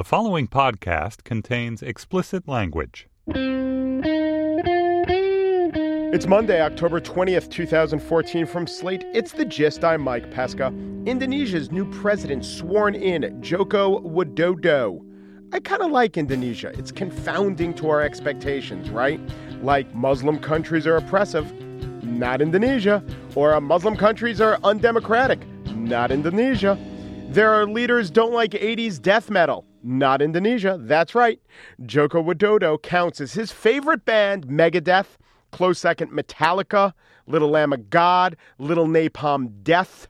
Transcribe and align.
The 0.00 0.04
following 0.04 0.48
podcast 0.48 1.24
contains 1.24 1.82
explicit 1.82 2.48
language. 2.48 3.06
It's 6.14 6.26
Monday, 6.26 6.62
October 6.62 7.02
20th, 7.02 7.50
2014. 7.50 8.46
From 8.46 8.66
Slate, 8.66 9.04
it's 9.12 9.32
The 9.32 9.44
Gist. 9.44 9.84
I'm 9.84 10.00
Mike 10.00 10.30
Pesca. 10.30 10.68
Indonesia's 11.04 11.70
new 11.70 11.84
president 12.00 12.46
sworn 12.46 12.94
in, 12.94 13.42
Joko 13.42 14.00
Widodo. 14.00 15.04
I 15.52 15.60
kind 15.60 15.82
of 15.82 15.90
like 15.90 16.16
Indonesia. 16.16 16.72
It's 16.78 16.90
confounding 16.90 17.74
to 17.74 17.90
our 17.90 18.00
expectations, 18.00 18.88
right? 18.88 19.20
Like 19.62 19.94
Muslim 19.94 20.38
countries 20.38 20.86
are 20.86 20.96
oppressive, 20.96 21.52
not 22.02 22.40
Indonesia. 22.40 23.04
Or 23.34 23.52
uh, 23.52 23.60
Muslim 23.60 23.98
countries 23.98 24.40
are 24.40 24.58
undemocratic, 24.64 25.46
not 25.74 26.10
Indonesia. 26.10 26.78
Their 27.28 27.66
leaders 27.66 28.10
don't 28.10 28.32
like 28.32 28.52
80s 28.52 28.98
death 28.98 29.28
metal. 29.28 29.66
Not 29.82 30.22
Indonesia. 30.22 30.78
That's 30.80 31.14
right. 31.14 31.40
Joko 31.84 32.22
Widodo 32.22 32.80
counts 32.80 33.20
as 33.20 33.32
his 33.32 33.52
favorite 33.52 34.04
band, 34.04 34.46
Megadeth. 34.46 35.16
Close 35.50 35.78
second, 35.78 36.12
Metallica, 36.12 36.92
Little 37.26 37.50
Lamb 37.50 37.72
of 37.72 37.90
God, 37.90 38.36
Little 38.58 38.86
Napalm 38.86 39.62
Death. 39.62 40.06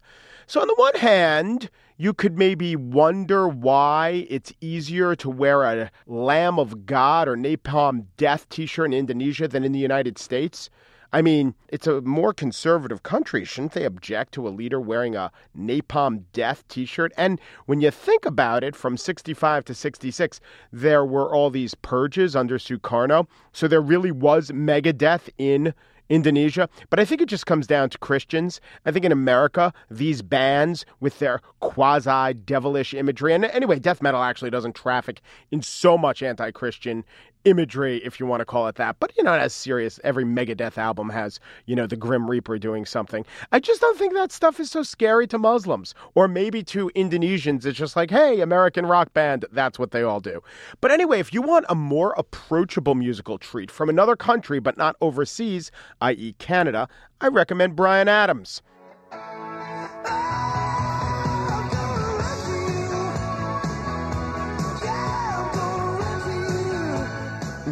So, 0.46 0.60
on 0.60 0.68
the 0.68 0.74
one 0.74 0.96
hand, 0.96 1.70
you 1.96 2.12
could 2.12 2.36
maybe 2.36 2.76
wonder 2.76 3.48
why 3.48 4.26
it's 4.28 4.52
easier 4.60 5.14
to 5.16 5.30
wear 5.30 5.62
a 5.62 5.90
Lamb 6.06 6.58
of 6.58 6.86
God 6.86 7.28
or 7.28 7.36
Napalm 7.36 8.06
Death 8.16 8.48
t 8.48 8.66
shirt 8.66 8.86
in 8.86 8.92
Indonesia 8.92 9.48
than 9.48 9.64
in 9.64 9.72
the 9.72 9.78
United 9.78 10.18
States. 10.18 10.70
I 11.12 11.22
mean, 11.22 11.54
it's 11.68 11.86
a 11.86 12.00
more 12.02 12.32
conservative 12.32 13.02
country. 13.02 13.44
Shouldn't 13.44 13.72
they 13.72 13.84
object 13.84 14.32
to 14.34 14.46
a 14.46 14.50
leader 14.50 14.80
wearing 14.80 15.16
a 15.16 15.32
napalm 15.58 16.24
death 16.32 16.66
t 16.68 16.84
shirt? 16.84 17.12
And 17.16 17.40
when 17.66 17.80
you 17.80 17.90
think 17.90 18.24
about 18.24 18.62
it, 18.62 18.76
from 18.76 18.96
65 18.96 19.64
to 19.64 19.74
66, 19.74 20.40
there 20.72 21.04
were 21.04 21.34
all 21.34 21.50
these 21.50 21.74
purges 21.74 22.36
under 22.36 22.58
Sukarno. 22.58 23.26
So 23.52 23.66
there 23.66 23.80
really 23.80 24.12
was 24.12 24.50
Megadeth 24.50 25.28
in 25.36 25.74
Indonesia. 26.10 26.68
But 26.90 27.00
I 27.00 27.04
think 27.06 27.22
it 27.22 27.28
just 27.28 27.46
comes 27.46 27.66
down 27.66 27.88
to 27.90 27.98
Christians. 27.98 28.60
I 28.84 28.90
think 28.90 29.04
in 29.04 29.12
America, 29.12 29.72
these 29.90 30.20
bands 30.20 30.84
with 30.98 31.18
their 31.20 31.40
quasi 31.60 32.34
devilish 32.34 32.92
imagery, 32.92 33.32
and 33.32 33.44
anyway, 33.46 33.78
death 33.78 34.02
metal 34.02 34.22
actually 34.22 34.50
doesn't 34.50 34.74
traffic 34.74 35.22
in 35.50 35.62
so 35.62 35.96
much 35.96 36.22
anti 36.22 36.50
Christian 36.50 37.04
imagery, 37.44 37.98
if 38.04 38.20
you 38.20 38.26
want 38.26 38.40
to 38.40 38.44
call 38.44 38.68
it 38.68 38.76
that. 38.76 38.96
But, 39.00 39.12
you 39.16 39.22
know, 39.22 39.32
as 39.34 39.52
serious. 39.52 40.00
Every 40.04 40.24
Megadeth 40.24 40.78
album 40.78 41.10
has, 41.10 41.40
you 41.66 41.76
know, 41.76 41.86
the 41.86 41.96
Grim 41.96 42.28
Reaper 42.30 42.58
doing 42.58 42.86
something. 42.86 43.24
I 43.52 43.60
just 43.60 43.80
don't 43.80 43.98
think 43.98 44.14
that 44.14 44.32
stuff 44.32 44.60
is 44.60 44.70
so 44.70 44.82
scary 44.82 45.26
to 45.28 45.38
Muslims. 45.38 45.94
Or 46.14 46.28
maybe 46.28 46.62
to 46.64 46.90
Indonesians, 46.94 47.64
it's 47.64 47.78
just 47.78 47.96
like, 47.96 48.10
hey, 48.10 48.40
American 48.40 48.86
rock 48.86 49.12
band, 49.12 49.44
that's 49.52 49.78
what 49.78 49.90
they 49.90 50.02
all 50.02 50.20
do. 50.20 50.42
But 50.80 50.90
anyway, 50.90 51.20
if 51.20 51.32
you 51.32 51.42
want 51.42 51.66
a 51.68 51.74
more 51.74 52.14
approachable 52.16 52.94
musical 52.94 53.38
treat 53.38 53.70
from 53.70 53.88
another 53.88 54.16
country, 54.16 54.58
but 54.60 54.76
not 54.76 54.96
overseas, 55.00 55.70
i.e., 56.00 56.34
Canada, 56.38 56.88
I 57.20 57.28
recommend 57.28 57.76
Bryan 57.76 58.08
Adams. 58.08 58.62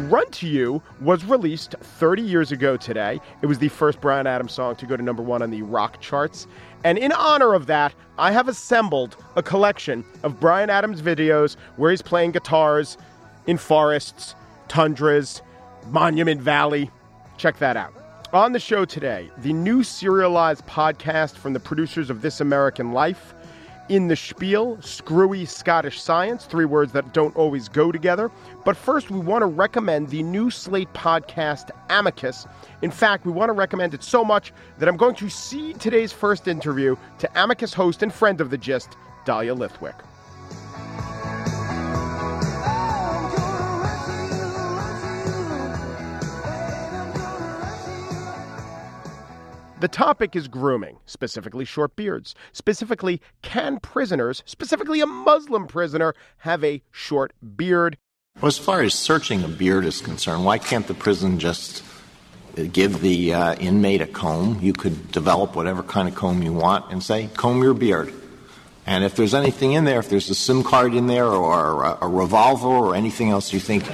Run 0.09 0.25
to 0.31 0.47
You 0.47 0.81
was 1.01 1.23
released 1.23 1.75
30 1.79 2.23
years 2.23 2.51
ago 2.51 2.77
today. 2.77 3.19
It 3.43 3.45
was 3.45 3.59
the 3.59 3.69
first 3.69 4.01
Bryan 4.01 4.25
Adams 4.25 4.53
song 4.53 4.75
to 4.77 4.87
go 4.87 4.97
to 4.97 5.03
number 5.03 5.21
one 5.21 5.43
on 5.43 5.51
the 5.51 5.61
rock 5.61 6.01
charts. 6.01 6.47
And 6.83 6.97
in 6.97 7.11
honor 7.11 7.53
of 7.53 7.67
that, 7.67 7.93
I 8.17 8.31
have 8.31 8.47
assembled 8.47 9.17
a 9.35 9.43
collection 9.43 10.03
of 10.23 10.39
Bryan 10.39 10.71
Adams 10.71 11.03
videos 11.03 11.57
where 11.75 11.91
he's 11.91 12.01
playing 12.01 12.31
guitars 12.31 12.97
in 13.45 13.57
forests, 13.57 14.33
tundras, 14.67 15.43
Monument 15.89 16.41
Valley. 16.41 16.89
Check 17.37 17.59
that 17.59 17.77
out. 17.77 17.93
On 18.33 18.51
the 18.51 18.59
show 18.59 18.85
today, 18.85 19.29
the 19.37 19.53
new 19.53 19.83
serialized 19.83 20.65
podcast 20.65 21.35
from 21.35 21.53
the 21.53 21.59
producers 21.59 22.09
of 22.09 22.23
This 22.23 22.41
American 22.41 22.93
Life 22.93 23.35
in 23.89 24.07
the 24.07 24.15
spiel, 24.15 24.79
screwy 24.81 25.45
Scottish 25.45 25.99
science, 25.99 26.45
three 26.45 26.65
words 26.65 26.93
that 26.93 27.13
don't 27.13 27.35
always 27.35 27.67
go 27.67 27.91
together. 27.91 28.31
But 28.63 28.77
first, 28.77 29.09
we 29.09 29.19
want 29.19 29.41
to 29.41 29.47
recommend 29.47 30.09
the 30.09 30.23
new 30.23 30.51
Slate 30.51 30.93
podcast, 30.93 31.71
Amicus. 31.89 32.47
In 32.83 32.91
fact, 32.91 33.25
we 33.25 33.31
want 33.31 33.49
to 33.49 33.53
recommend 33.53 33.93
it 33.93 34.03
so 34.03 34.23
much 34.23 34.53
that 34.77 34.87
I'm 34.87 34.97
going 34.97 35.15
to 35.15 35.29
cede 35.29 35.79
today's 35.79 36.13
first 36.13 36.47
interview 36.47 36.95
to 37.17 37.29
Amicus 37.35 37.73
host 37.73 38.03
and 38.03 38.13
friend 38.13 38.39
of 38.39 38.51
the 38.51 38.57
gist, 38.57 38.95
Dahlia 39.25 39.55
Lithwick. 39.55 39.95
The 49.79 49.87
topic 49.87 50.35
is 50.35 50.49
grooming, 50.49 50.97
specifically 51.05 51.63
short 51.63 51.95
beards. 51.95 52.35
Specifically, 52.51 53.21
can 53.41 53.79
prisoners, 53.79 54.43
specifically 54.45 54.99
a 54.99 55.05
Muslim 55.05 55.67
prisoner, 55.67 56.13
have 56.39 56.65
a 56.65 56.81
short 56.91 57.31
beard? 57.55 57.97
Well, 58.41 58.47
as 58.47 58.57
far 58.57 58.81
as 58.81 58.93
searching 58.93 59.41
a 59.41 59.47
beard 59.47 59.85
is 59.85 60.01
concerned, 60.01 60.43
why 60.43 60.57
can't 60.57 60.85
the 60.85 60.93
prison 60.93 61.39
just 61.39 61.81
give 62.73 62.99
the 62.99 63.33
uh, 63.33 63.55
inmate 63.55 64.01
a 64.01 64.05
comb? 64.05 64.59
You 64.61 64.73
could 64.73 65.13
develop 65.13 65.55
whatever 65.55 65.81
kind 65.81 66.09
of 66.09 66.15
comb 66.15 66.43
you 66.43 66.51
want 66.51 66.91
and 66.91 67.01
say, 67.01 67.29
comb 67.35 67.63
your 67.63 67.73
beard. 67.73 68.13
And 68.85 69.05
if 69.05 69.15
there's 69.15 69.33
anything 69.33 69.71
in 69.71 69.85
there, 69.85 69.99
if 69.99 70.09
there's 70.09 70.29
a 70.29 70.35
SIM 70.35 70.63
card 70.63 70.93
in 70.93 71.07
there 71.07 71.27
or 71.27 71.85
a, 71.85 71.99
a 72.01 72.07
revolver 72.09 72.67
or 72.67 72.95
anything 72.95 73.29
else 73.29 73.53
you 73.53 73.61
think 73.61 73.85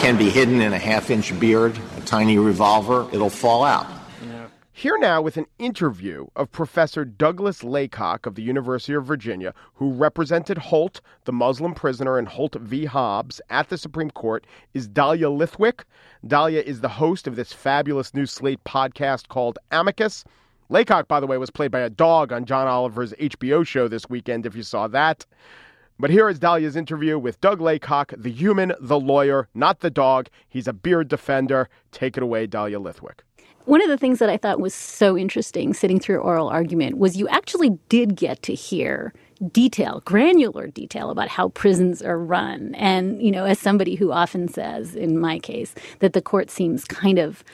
can 0.00 0.16
be 0.16 0.28
hidden 0.28 0.60
in 0.60 0.72
a 0.72 0.78
half 0.78 1.08
inch 1.08 1.38
beard, 1.38 1.78
a 1.98 2.00
tiny 2.00 2.36
revolver, 2.36 3.06
it'll 3.12 3.30
fall 3.30 3.62
out. 3.62 3.86
Here 4.80 4.96
now 4.96 5.20
with 5.20 5.36
an 5.36 5.44
interview 5.58 6.28
of 6.36 6.50
Professor 6.52 7.04
Douglas 7.04 7.62
Laycock 7.62 8.24
of 8.24 8.34
the 8.34 8.42
University 8.42 8.94
of 8.94 9.04
Virginia, 9.04 9.52
who 9.74 9.92
represented 9.92 10.56
Holt, 10.56 11.02
the 11.26 11.34
Muslim 11.34 11.74
prisoner 11.74 12.18
in 12.18 12.24
Holt 12.24 12.54
v. 12.54 12.86
Hobbs, 12.86 13.42
at 13.50 13.68
the 13.68 13.76
Supreme 13.76 14.10
Court, 14.10 14.46
is 14.72 14.88
Dahlia 14.88 15.28
Lithwick. 15.28 15.84
Dahlia 16.26 16.62
is 16.62 16.80
the 16.80 16.88
host 16.88 17.26
of 17.26 17.36
this 17.36 17.52
fabulous 17.52 18.14
new 18.14 18.24
Slate 18.24 18.64
podcast 18.64 19.28
called 19.28 19.58
Amicus. 19.70 20.24
Laycock, 20.70 21.08
by 21.08 21.20
the 21.20 21.26
way, 21.26 21.36
was 21.36 21.50
played 21.50 21.70
by 21.70 21.80
a 21.80 21.90
dog 21.90 22.32
on 22.32 22.46
John 22.46 22.66
Oliver's 22.66 23.12
HBO 23.20 23.66
show 23.66 23.86
this 23.86 24.08
weekend, 24.08 24.46
if 24.46 24.56
you 24.56 24.62
saw 24.62 24.88
that. 24.88 25.26
But 25.98 26.08
here 26.08 26.30
is 26.30 26.38
Dahlia's 26.38 26.74
interview 26.76 27.18
with 27.18 27.38
Doug 27.42 27.60
Laycock, 27.60 28.14
the 28.16 28.32
human, 28.32 28.72
the 28.80 28.98
lawyer, 28.98 29.46
not 29.52 29.80
the 29.80 29.90
dog. 29.90 30.30
He's 30.48 30.66
a 30.66 30.72
beard 30.72 31.08
defender. 31.08 31.68
Take 31.92 32.16
it 32.16 32.22
away, 32.22 32.46
Dahlia 32.46 32.80
Lithwick. 32.80 33.18
One 33.66 33.82
of 33.82 33.88
the 33.88 33.98
things 33.98 34.18
that 34.18 34.30
I 34.30 34.36
thought 34.36 34.60
was 34.60 34.74
so 34.74 35.16
interesting 35.16 35.74
sitting 35.74 36.00
through 36.00 36.18
oral 36.18 36.48
argument 36.48 36.98
was 36.98 37.16
you 37.16 37.28
actually 37.28 37.78
did 37.88 38.16
get 38.16 38.42
to 38.44 38.54
hear 38.54 39.12
detail, 39.52 40.02
granular 40.04 40.66
detail 40.66 41.10
about 41.10 41.28
how 41.28 41.50
prisons 41.50 42.02
are 42.02 42.18
run. 42.18 42.74
And, 42.74 43.22
you 43.22 43.30
know, 43.30 43.44
as 43.44 43.58
somebody 43.58 43.94
who 43.94 44.12
often 44.12 44.48
says, 44.48 44.94
in 44.94 45.18
my 45.18 45.38
case, 45.38 45.74
that 46.00 46.12
the 46.14 46.22
court 46.22 46.50
seems 46.50 46.84
kind 46.84 47.18
of 47.18 47.44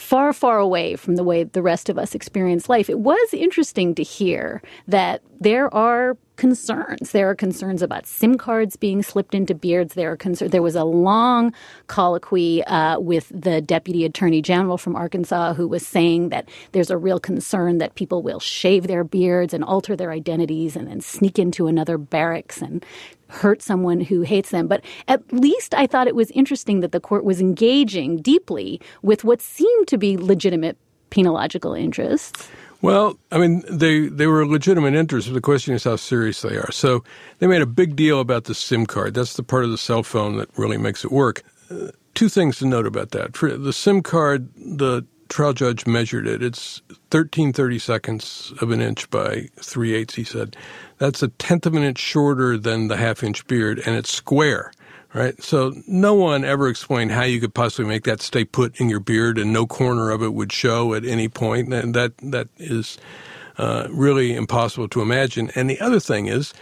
far, 0.00 0.32
far 0.32 0.58
away 0.58 0.96
from 0.96 1.16
the 1.16 1.24
way 1.24 1.44
the 1.44 1.62
rest 1.62 1.88
of 1.88 1.98
us 1.98 2.14
experience 2.14 2.68
life, 2.68 2.88
it 2.88 2.98
was 2.98 3.34
interesting 3.34 3.94
to 3.94 4.02
hear 4.02 4.62
that 4.88 5.22
there 5.40 5.72
are 5.74 6.16
concerns. 6.36 7.12
There 7.12 7.28
are 7.28 7.34
concerns 7.34 7.82
about 7.82 8.06
SIM 8.06 8.38
cards 8.38 8.74
being 8.76 9.02
slipped 9.02 9.34
into 9.34 9.54
beards. 9.54 9.92
There 9.92 10.10
are 10.10 10.16
concerns. 10.16 10.52
There 10.52 10.62
was 10.62 10.74
a 10.74 10.84
long 10.84 11.52
colloquy 11.86 12.64
uh, 12.64 12.98
with 12.98 13.30
the 13.34 13.60
deputy 13.60 14.06
attorney 14.06 14.40
general 14.40 14.78
from 14.78 14.96
Arkansas 14.96 15.52
who 15.52 15.68
was 15.68 15.86
saying 15.86 16.30
that 16.30 16.48
there's 16.72 16.90
a 16.90 16.96
real 16.96 17.20
concern 17.20 17.76
that 17.78 17.94
people 17.94 18.22
will 18.22 18.40
shave 18.40 18.86
their 18.86 19.04
beards 19.04 19.52
and 19.52 19.62
alter 19.62 19.94
their 19.94 20.12
identities 20.12 20.76
and 20.76 20.88
then 20.88 21.02
sneak 21.02 21.38
into 21.38 21.66
another 21.66 21.98
barracks 21.98 22.62
and 22.62 22.84
hurt 23.30 23.62
someone 23.62 24.00
who 24.00 24.22
hates 24.22 24.50
them. 24.50 24.66
But 24.66 24.84
at 25.08 25.32
least 25.32 25.74
I 25.74 25.86
thought 25.86 26.08
it 26.08 26.14
was 26.14 26.30
interesting 26.32 26.80
that 26.80 26.92
the 26.92 27.00
court 27.00 27.24
was 27.24 27.40
engaging 27.40 28.18
deeply 28.18 28.80
with 29.02 29.24
what 29.24 29.40
seemed 29.40 29.88
to 29.88 29.98
be 29.98 30.16
legitimate 30.16 30.76
penological 31.10 31.78
interests. 31.78 32.48
Well, 32.82 33.18
I 33.30 33.38
mean, 33.38 33.62
they, 33.68 34.08
they 34.08 34.26
were 34.26 34.46
legitimate 34.46 34.94
interest, 34.94 35.28
but 35.28 35.34
the 35.34 35.40
question 35.40 35.74
is 35.74 35.84
how 35.84 35.96
serious 35.96 36.40
they 36.40 36.56
are. 36.56 36.72
So 36.72 37.04
they 37.38 37.46
made 37.46 37.60
a 37.60 37.66
big 37.66 37.94
deal 37.94 38.20
about 38.20 38.44
the 38.44 38.54
SIM 38.54 38.86
card. 38.86 39.14
That's 39.14 39.34
the 39.34 39.42
part 39.42 39.64
of 39.64 39.70
the 39.70 39.78
cell 39.78 40.02
phone 40.02 40.38
that 40.38 40.48
really 40.56 40.78
makes 40.78 41.04
it 41.04 41.12
work. 41.12 41.42
Uh, 41.70 41.88
two 42.14 42.28
things 42.28 42.58
to 42.58 42.66
note 42.66 42.86
about 42.86 43.10
that. 43.10 43.36
For 43.36 43.56
the 43.56 43.72
SIM 43.72 44.02
card, 44.02 44.48
the 44.56 45.04
trial 45.30 45.54
judge 45.54 45.86
measured 45.86 46.26
it. 46.26 46.42
It's 46.42 46.82
13 47.10 47.54
30 47.54 47.78
seconds 47.78 48.52
of 48.60 48.70
an 48.70 48.82
inch 48.82 49.08
by 49.08 49.48
3 49.56 49.94
eighths, 49.94 50.16
he 50.16 50.24
said. 50.24 50.56
That's 50.98 51.22
a 51.22 51.28
tenth 51.28 51.64
of 51.64 51.74
an 51.74 51.82
inch 51.82 51.98
shorter 51.98 52.58
than 52.58 52.88
the 52.88 52.98
half 52.98 53.22
inch 53.22 53.46
beard, 53.46 53.80
and 53.86 53.96
it's 53.96 54.12
square 54.12 54.72
right? 55.12 55.42
So 55.42 55.72
no 55.86 56.14
one 56.14 56.44
ever 56.44 56.68
explained 56.68 57.12
how 57.12 57.24
you 57.24 57.40
could 57.40 57.54
possibly 57.54 57.88
make 57.88 58.04
that 58.04 58.20
stay 58.20 58.44
put 58.44 58.80
in 58.80 58.88
your 58.88 59.00
beard 59.00 59.38
and 59.38 59.52
no 59.52 59.66
corner 59.66 60.10
of 60.10 60.22
it 60.22 60.34
would 60.34 60.52
show 60.52 60.94
at 60.94 61.04
any 61.04 61.28
point. 61.28 61.72
And 61.72 61.94
that 61.94 62.16
that 62.18 62.48
is 62.58 62.98
uh, 63.58 63.88
really 63.90 64.34
impossible 64.34 64.88
to 64.88 65.02
imagine. 65.02 65.50
And 65.54 65.68
the 65.68 65.80
other 65.80 66.00
thing 66.00 66.26
is, 66.26 66.54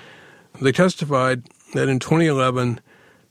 they 0.60 0.72
testified 0.72 1.44
that 1.74 1.88
in 1.88 1.98
2011 1.98 2.80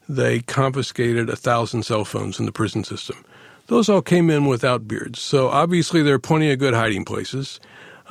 they 0.07 0.39
confiscated 0.41 1.29
a 1.29 1.35
thousand 1.35 1.83
cell 1.83 2.05
phones 2.05 2.39
in 2.39 2.45
the 2.45 2.51
prison 2.51 2.83
system. 2.83 3.25
Those 3.67 3.89
all 3.89 4.01
came 4.01 4.29
in 4.29 4.45
without 4.45 4.87
beards, 4.87 5.19
so 5.19 5.49
obviously 5.49 6.01
there 6.01 6.15
are 6.15 6.19
plenty 6.19 6.51
of 6.51 6.59
good 6.59 6.73
hiding 6.73 7.05
places. 7.05 7.59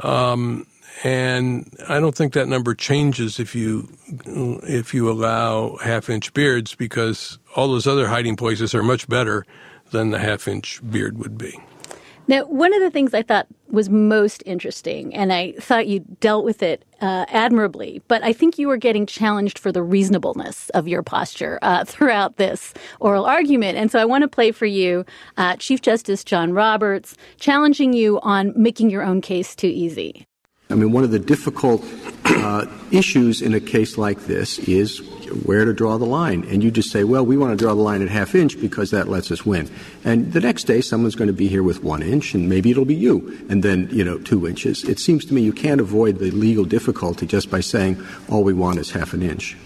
Um, 0.00 0.66
and 1.04 1.74
I 1.88 2.00
don't 2.00 2.14
think 2.14 2.32
that 2.34 2.48
number 2.48 2.74
changes 2.74 3.38
if 3.38 3.54
you 3.54 3.88
if 4.62 4.94
you 4.94 5.10
allow 5.10 5.76
half 5.76 6.08
inch 6.08 6.32
beards 6.32 6.74
because 6.74 7.38
all 7.54 7.68
those 7.68 7.86
other 7.86 8.08
hiding 8.08 8.36
places 8.36 8.74
are 8.74 8.82
much 8.82 9.08
better 9.08 9.44
than 9.90 10.10
the 10.10 10.18
half 10.18 10.48
inch 10.48 10.80
beard 10.90 11.18
would 11.18 11.36
be. 11.36 11.58
Now, 12.28 12.44
one 12.44 12.74
of 12.74 12.80
the 12.80 12.90
things 12.90 13.14
I 13.14 13.22
thought 13.22 13.46
was 13.68 13.88
most 13.88 14.42
interesting, 14.46 15.14
and 15.14 15.32
I 15.32 15.52
thought 15.52 15.86
you 15.86 16.00
dealt 16.20 16.44
with 16.44 16.62
it 16.62 16.84
uh, 17.00 17.26
admirably, 17.28 18.02
but 18.08 18.22
I 18.24 18.32
think 18.32 18.58
you 18.58 18.68
were 18.68 18.76
getting 18.76 19.06
challenged 19.06 19.58
for 19.58 19.70
the 19.70 19.82
reasonableness 19.82 20.68
of 20.70 20.88
your 20.88 21.02
posture 21.02 21.58
uh, 21.62 21.84
throughout 21.86 22.36
this 22.36 22.74
oral 23.00 23.24
argument. 23.24 23.78
And 23.78 23.90
so 23.90 24.00
I 24.00 24.04
want 24.04 24.22
to 24.22 24.28
play 24.28 24.50
for 24.50 24.66
you 24.66 25.04
uh, 25.36 25.56
Chief 25.56 25.82
Justice 25.82 26.24
John 26.24 26.52
Roberts 26.52 27.16
challenging 27.38 27.92
you 27.92 28.18
on 28.22 28.52
making 28.56 28.90
your 28.90 29.02
own 29.02 29.20
case 29.20 29.54
too 29.54 29.68
easy. 29.68 30.26
I 30.68 30.74
mean, 30.74 30.90
one 30.90 31.04
of 31.04 31.12
the 31.12 31.18
difficult 31.20 31.84
uh, 32.24 32.66
issues 32.90 33.40
in 33.40 33.54
a 33.54 33.60
case 33.60 33.96
like 33.96 34.26
this 34.26 34.58
is 34.58 34.98
where 35.44 35.64
to 35.64 35.72
draw 35.72 35.96
the 35.96 36.06
line. 36.06 36.44
And 36.48 36.62
you 36.62 36.70
just 36.70 36.90
say, 36.90 37.04
well, 37.04 37.24
we 37.24 37.36
want 37.36 37.56
to 37.56 37.64
draw 37.64 37.74
the 37.74 37.80
line 37.80 38.02
at 38.02 38.08
half 38.08 38.34
inch 38.34 38.60
because 38.60 38.90
that 38.90 39.08
lets 39.08 39.30
us 39.30 39.46
win. 39.46 39.70
And 40.04 40.32
the 40.32 40.40
next 40.40 40.64
day, 40.64 40.80
someone's 40.80 41.14
going 41.14 41.28
to 41.28 41.34
be 41.34 41.48
here 41.48 41.62
with 41.62 41.82
one 41.82 42.02
inch, 42.02 42.34
and 42.34 42.48
maybe 42.48 42.70
it'll 42.70 42.84
be 42.84 42.94
you, 42.94 43.38
and 43.48 43.62
then, 43.62 43.88
you 43.92 44.04
know, 44.04 44.18
two 44.18 44.46
inches. 44.46 44.84
It 44.84 44.98
seems 44.98 45.24
to 45.26 45.34
me 45.34 45.42
you 45.42 45.52
can't 45.52 45.80
avoid 45.80 46.18
the 46.18 46.30
legal 46.30 46.64
difficulty 46.64 47.26
just 47.26 47.50
by 47.50 47.60
saying 47.60 48.04
all 48.28 48.42
we 48.42 48.52
want 48.52 48.78
is 48.78 48.90
half 48.90 49.12
an 49.12 49.22
inch. 49.22 49.56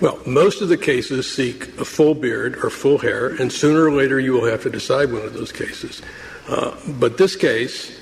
Well, 0.00 0.18
most 0.26 0.60
of 0.60 0.68
the 0.68 0.76
cases 0.76 1.32
seek 1.32 1.68
a 1.78 1.84
full 1.84 2.14
beard 2.14 2.56
or 2.64 2.70
full 2.70 2.98
hair, 2.98 3.28
and 3.28 3.52
sooner 3.52 3.84
or 3.84 3.92
later 3.92 4.18
you 4.18 4.32
will 4.32 4.46
have 4.46 4.62
to 4.62 4.70
decide 4.70 5.12
one 5.12 5.22
of 5.22 5.34
those 5.34 5.52
cases. 5.52 6.02
Uh, 6.48 6.74
but 6.98 7.18
this 7.18 7.36
case, 7.36 7.97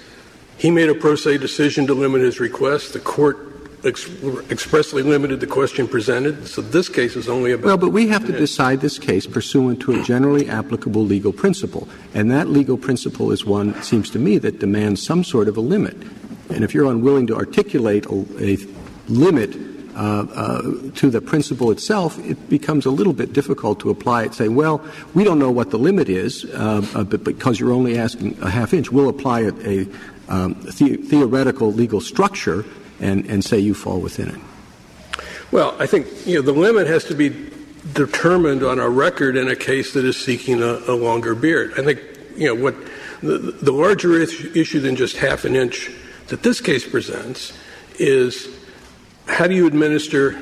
he 0.58 0.70
made 0.70 0.88
a 0.88 0.94
pro 0.94 1.16
se 1.16 1.38
decision 1.38 1.86
to 1.86 1.94
limit 1.94 2.22
his 2.22 2.40
request. 2.40 2.92
The 2.92 3.00
court 3.00 3.38
ex- 3.84 4.08
expressly 4.50 5.02
limited 5.02 5.40
the 5.40 5.46
question 5.46 5.86
presented. 5.86 6.46
So 6.48 6.62
this 6.62 6.88
case 6.88 7.16
is 7.16 7.28
only 7.28 7.52
about. 7.52 7.66
Well, 7.66 7.76
but 7.76 7.90
we 7.90 8.08
have 8.08 8.26
to 8.26 8.32
decide 8.32 8.80
this 8.80 8.98
case 8.98 9.26
pursuant 9.26 9.80
to 9.82 10.00
a 10.00 10.02
generally 10.02 10.48
applicable 10.48 11.04
legal 11.04 11.32
principle. 11.32 11.88
And 12.14 12.30
that 12.30 12.48
legal 12.48 12.76
principle 12.76 13.32
is 13.32 13.44
one, 13.44 13.70
it 13.70 13.84
seems 13.84 14.10
to 14.10 14.18
me, 14.18 14.38
that 14.38 14.58
demands 14.58 15.04
some 15.04 15.24
sort 15.24 15.48
of 15.48 15.56
a 15.56 15.60
limit. 15.60 15.96
And 16.50 16.64
if 16.64 16.74
you're 16.74 16.90
unwilling 16.90 17.26
to 17.28 17.36
articulate 17.36 18.06
a, 18.06 18.24
a 18.40 18.58
limit 19.08 19.56
uh, 19.96 20.26
uh, 20.34 20.62
to 20.94 21.10
the 21.10 21.20
principle 21.20 21.70
itself, 21.70 22.18
it 22.18 22.50
becomes 22.50 22.84
a 22.84 22.90
little 22.90 23.14
bit 23.14 23.32
difficult 23.32 23.80
to 23.80 23.90
apply 23.90 24.24
it. 24.24 24.34
Say, 24.34 24.48
well, 24.48 24.84
we 25.14 25.24
don't 25.24 25.38
know 25.38 25.50
what 25.50 25.70
the 25.70 25.78
limit 25.78 26.08
is, 26.08 26.44
uh, 26.44 26.86
uh 26.94 27.04
but 27.04 27.24
because 27.24 27.58
you're 27.58 27.72
only 27.72 27.98
asking 27.98 28.36
a 28.42 28.50
half 28.50 28.74
inch, 28.74 28.92
we'll 28.92 29.08
apply 29.08 29.40
a, 29.40 29.52
a 29.66 29.86
Um, 30.28 30.54
theoretical 30.56 31.72
legal 31.72 32.00
structure 32.00 32.64
and, 33.00 33.44
say 33.44 33.58
you 33.58 33.74
fall 33.74 34.00
within 34.00 34.28
it? 34.28 34.40
Well, 35.52 35.76
I 35.78 35.86
think 35.86 36.08
you 36.26 36.36
know 36.36 36.42
the 36.42 36.52
limit 36.52 36.88
has 36.88 37.04
to 37.04 37.14
be 37.14 37.50
determined 37.92 38.64
on 38.64 38.80
a 38.80 38.88
record 38.88 39.36
in 39.36 39.48
a 39.48 39.56
case 39.56 39.92
that 39.92 40.04
is 40.04 40.16
seeking 40.16 40.62
a, 40.62 40.92
longer 40.92 41.34
beard. 41.34 41.74
I 41.78 41.84
think 41.84 42.00
you 42.36 42.48
know 42.48 42.60
what 42.60 42.74
the, 43.22 43.38
the 43.38 43.72
larger 43.72 44.20
issue 44.20 44.80
than 44.80 44.96
just 44.96 45.16
half 45.16 45.44
an 45.44 45.54
inch 45.54 45.90
that 46.28 46.42
this 46.42 46.60
case 46.60 46.88
presents 46.88 47.52
is 47.98 48.48
how 49.26 49.46
do 49.46 49.54
you 49.54 49.66
administer 49.66 50.32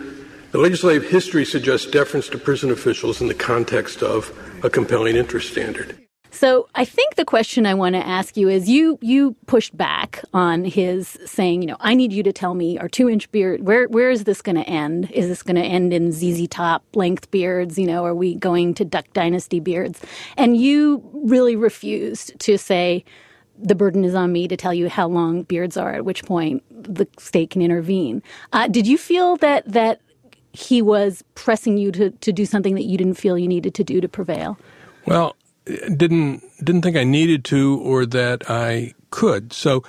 the 0.53 0.59
legislative 0.59 1.11
history 1.11 1.45
suggests 1.45 1.87
deference 1.91 2.29
to 2.31 2.39
prison 2.39 2.71
officials 2.71 3.21
in 3.21 3.29
the 3.29 3.35
context 3.35 4.03
of 4.03 4.33
a 4.63 4.71
compelling 4.71 5.17
interest 5.17 5.51
standard. 5.51 6.04
So 6.35 6.69
I 6.75 6.85
think 6.85 7.15
the 7.15 7.25
question 7.25 7.65
I 7.65 7.75
want 7.75 7.95
to 7.95 8.05
ask 8.05 8.37
you 8.37 8.49
is 8.49 8.69
you 8.69 8.99
you 9.01 9.37
pushed 9.47 9.77
back 9.77 10.21
on 10.35 10.65
his 10.65 11.17
saying, 11.25 11.63
you 11.63 11.69
know, 11.69 11.77
I 11.79 11.95
need 11.95 12.13
you 12.13 12.25
to 12.25 12.33
tell 12.33 12.55
me 12.55 12.77
our 12.77 12.89
two 12.89 13.09
inch 13.09 13.31
beard 13.31 13.65
where 13.65 13.87
where 13.87 14.11
is 14.11 14.25
this 14.25 14.43
going 14.43 14.57
to 14.57 14.69
end? 14.69 15.13
Is 15.13 15.29
this 15.29 15.45
going 15.45 15.57
to 15.57 15.63
end 15.63 15.93
in 15.93 16.11
ZZ 16.11 16.49
Top 16.49 16.85
length 16.95 17.31
beards? 17.31 17.79
You 17.79 17.87
know, 17.87 18.05
are 18.05 18.17
we 18.17 18.35
going 18.35 18.75
to 18.75 18.85
Duck 18.85 19.07
Dynasty 19.13 19.61
beards? 19.61 20.01
And 20.37 20.57
you 20.57 21.09
really 21.13 21.55
refused 21.55 22.37
to 22.41 22.59
say 22.59 23.05
the 23.57 23.77
burden 23.77 24.05
is 24.05 24.17
on 24.17 24.33
me 24.33 24.49
to 24.49 24.57
tell 24.57 24.75
you 24.75 24.89
how 24.89 25.07
long 25.07 25.45
beards 25.45 25.77
are. 25.77 25.95
At 25.95 26.05
which 26.05 26.25
point 26.25 26.65
the 26.69 27.07
state 27.17 27.51
can 27.51 27.63
intervene. 27.63 28.25
Uh, 28.53 28.67
did 28.67 28.89
you 28.89 28.99
feel 28.99 29.37
that 29.37 29.71
that 29.71 30.01
he 30.53 30.83
was 30.83 31.23
pressing 31.37 31.79
you 31.79 31.93
to, 31.93 32.11
to 32.11 32.33
do 32.33 32.45
something 32.45 32.75
that 32.75 32.85
you 32.85 32.99
didn't 32.99 33.15
feel 33.15 33.39
you 33.39 33.47
needed 33.47 33.75
to 33.75 33.85
do 33.85 34.01
to 34.01 34.09
prevail? 34.09 34.59
Well, 35.07 35.37
didn't 35.65 36.43
didn't 36.63 36.83
think 36.83 36.97
I 36.97 37.05
needed 37.05 37.45
to 37.47 37.79
or 37.81 38.07
that 38.07 38.51
I 38.51 38.95
could. 39.11 39.53
So, 39.53 39.83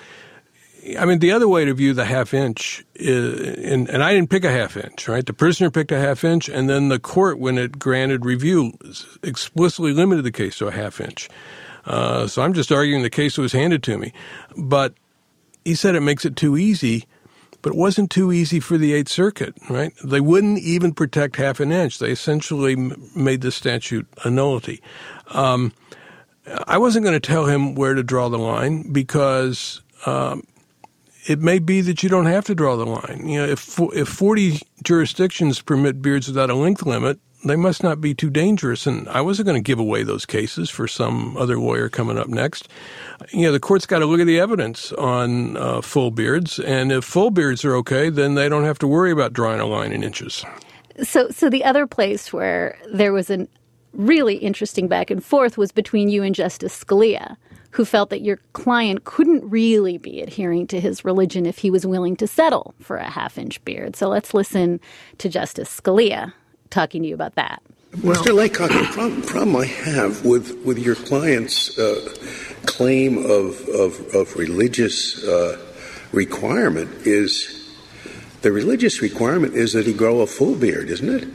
I 0.97 1.05
mean, 1.05 1.19
the 1.19 1.31
other 1.31 1.47
way 1.47 1.65
to 1.65 1.73
view 1.73 1.93
the 1.93 2.05
half 2.05 2.33
inch, 2.33 2.85
is, 2.93 3.57
and, 3.57 3.89
and 3.89 4.03
I 4.03 4.13
didn't 4.13 4.29
pick 4.29 4.43
a 4.43 4.51
half 4.51 4.77
inch, 4.77 5.07
right? 5.07 5.25
The 5.25 5.33
prisoner 5.33 5.71
picked 5.71 5.91
a 5.91 5.99
half 5.99 6.23
inch, 6.23 6.47
and 6.47 6.69
then 6.69 6.89
the 6.89 6.99
court, 6.99 7.39
when 7.39 7.57
it 7.57 7.79
granted 7.79 8.25
review, 8.25 8.73
explicitly 9.23 9.93
limited 9.93 10.23
the 10.23 10.31
case 10.31 10.57
to 10.59 10.67
a 10.67 10.71
half 10.71 11.01
inch. 11.01 11.27
Uh, 11.85 12.27
so 12.27 12.41
I'm 12.41 12.53
just 12.53 12.71
arguing 12.71 13.03
the 13.03 13.09
case 13.09 13.37
was 13.37 13.51
handed 13.53 13.83
to 13.83 13.97
me, 13.97 14.13
but 14.57 14.93
he 15.63 15.75
said 15.75 15.95
it 15.95 16.01
makes 16.01 16.25
it 16.25 16.35
too 16.35 16.57
easy. 16.57 17.05
But 17.65 17.73
it 17.73 17.79
wasn't 17.79 18.11
too 18.11 18.31
easy 18.31 18.59
for 18.59 18.77
the 18.77 18.93
Eighth 18.93 19.09
Circuit, 19.09 19.55
right? 19.71 19.91
They 20.03 20.19
wouldn't 20.19 20.59
even 20.59 20.93
protect 20.93 21.37
half 21.37 21.59
an 21.59 21.71
inch. 21.71 21.97
They 21.97 22.11
essentially 22.11 22.75
made 22.75 23.41
the 23.41 23.51
statute 23.51 24.05
a 24.23 24.29
nullity. 24.29 24.83
Um, 25.29 25.73
I 26.67 26.77
wasn't 26.77 27.05
going 27.05 27.19
to 27.19 27.27
tell 27.27 27.45
him 27.45 27.73
where 27.73 27.95
to 27.95 28.03
draw 28.03 28.29
the 28.29 28.37
line 28.37 28.93
because 28.93 29.81
um, 30.05 30.45
it 31.25 31.39
may 31.39 31.57
be 31.57 31.81
that 31.81 32.03
you 32.03 32.07
don't 32.07 32.27
have 32.27 32.45
to 32.45 32.53
draw 32.53 32.75
the 32.75 32.85
line. 32.85 33.27
You 33.27 33.39
know, 33.39 33.47
if 33.47 33.79
if 33.79 34.09
40 34.09 34.61
jurisdictions 34.83 35.59
permit 35.59 36.03
beards 36.03 36.27
without 36.27 36.51
a 36.51 36.55
length 36.55 36.85
limit, 36.85 37.17
they 37.45 37.55
must 37.55 37.83
not 37.83 38.01
be 38.01 38.13
too 38.13 38.29
dangerous. 38.29 38.87
And 38.87 39.07
I 39.09 39.21
wasn't 39.21 39.45
going 39.45 39.61
to 39.61 39.65
give 39.65 39.79
away 39.79 40.03
those 40.03 40.25
cases 40.25 40.69
for 40.69 40.87
some 40.87 41.37
other 41.37 41.57
lawyer 41.57 41.89
coming 41.89 42.17
up 42.17 42.27
next. 42.27 42.67
You 43.31 43.43
know, 43.43 43.51
the 43.51 43.59
court's 43.59 43.85
got 43.85 43.99
to 43.99 44.05
look 44.05 44.19
at 44.19 44.27
the 44.27 44.39
evidence 44.39 44.91
on 44.93 45.55
uh, 45.57 45.81
full 45.81 46.11
beards, 46.11 46.59
and 46.59 46.91
if 46.91 47.05
full 47.05 47.31
beards 47.31 47.63
are 47.63 47.75
okay, 47.75 48.09
then 48.09 48.35
they 48.35 48.49
don't 48.49 48.65
have 48.65 48.79
to 48.79 48.87
worry 48.87 49.11
about 49.11 49.33
drawing 49.33 49.59
a 49.59 49.65
line 49.65 49.91
in 49.91 50.03
inches. 50.03 50.43
So, 51.03 51.29
so 51.29 51.49
the 51.49 51.63
other 51.63 51.87
place 51.87 52.33
where 52.33 52.77
there 52.91 53.13
was 53.13 53.29
a 53.29 53.47
really 53.93 54.35
interesting 54.35 54.87
back 54.87 55.09
and 55.09 55.23
forth 55.23 55.57
was 55.57 55.71
between 55.71 56.09
you 56.09 56.23
and 56.23 56.35
Justice 56.35 56.83
Scalia, 56.83 57.37
who 57.71 57.85
felt 57.85 58.09
that 58.09 58.21
your 58.21 58.37
client 58.53 59.03
couldn't 59.03 59.49
really 59.49 59.97
be 59.97 60.21
adhering 60.21 60.67
to 60.67 60.79
his 60.79 61.03
religion 61.05 61.45
if 61.45 61.57
he 61.57 61.69
was 61.69 61.85
willing 61.85 62.15
to 62.17 62.27
settle 62.27 62.73
for 62.79 62.97
a 62.97 63.09
half 63.09 63.37
inch 63.37 63.63
beard. 63.65 63.95
So 63.95 64.07
let's 64.07 64.33
listen 64.33 64.79
to 65.17 65.29
Justice 65.29 65.79
Scalia 65.81 66.33
talking 66.69 67.01
to 67.03 67.07
you 67.07 67.15
about 67.15 67.35
that. 67.35 67.61
Well, 68.03 68.21
Mr. 68.21 68.35
Laycock, 68.35 68.71
the 68.71 68.89
problem, 68.91 69.21
problem, 69.21 69.55
I 69.55 69.65
have 69.65 70.25
with, 70.25 70.65
with 70.65 70.77
your 70.77 70.95
client's 70.95 71.77
uh, 71.79 72.13
claim 72.65 73.17
of, 73.17 73.67
of, 73.69 74.13
of 74.13 74.35
religious 74.35 75.23
uh, 75.23 75.57
requirement 76.11 76.89
is 77.07 77.65
the 78.41 78.51
religious 78.51 79.01
requirement 79.01 79.55
is 79.55 79.73
that 79.73 79.87
he 79.87 79.93
grow 79.93 80.21
a 80.21 80.27
full 80.27 80.55
beard, 80.55 80.89
isn't 80.89 81.09
it? 81.09 81.27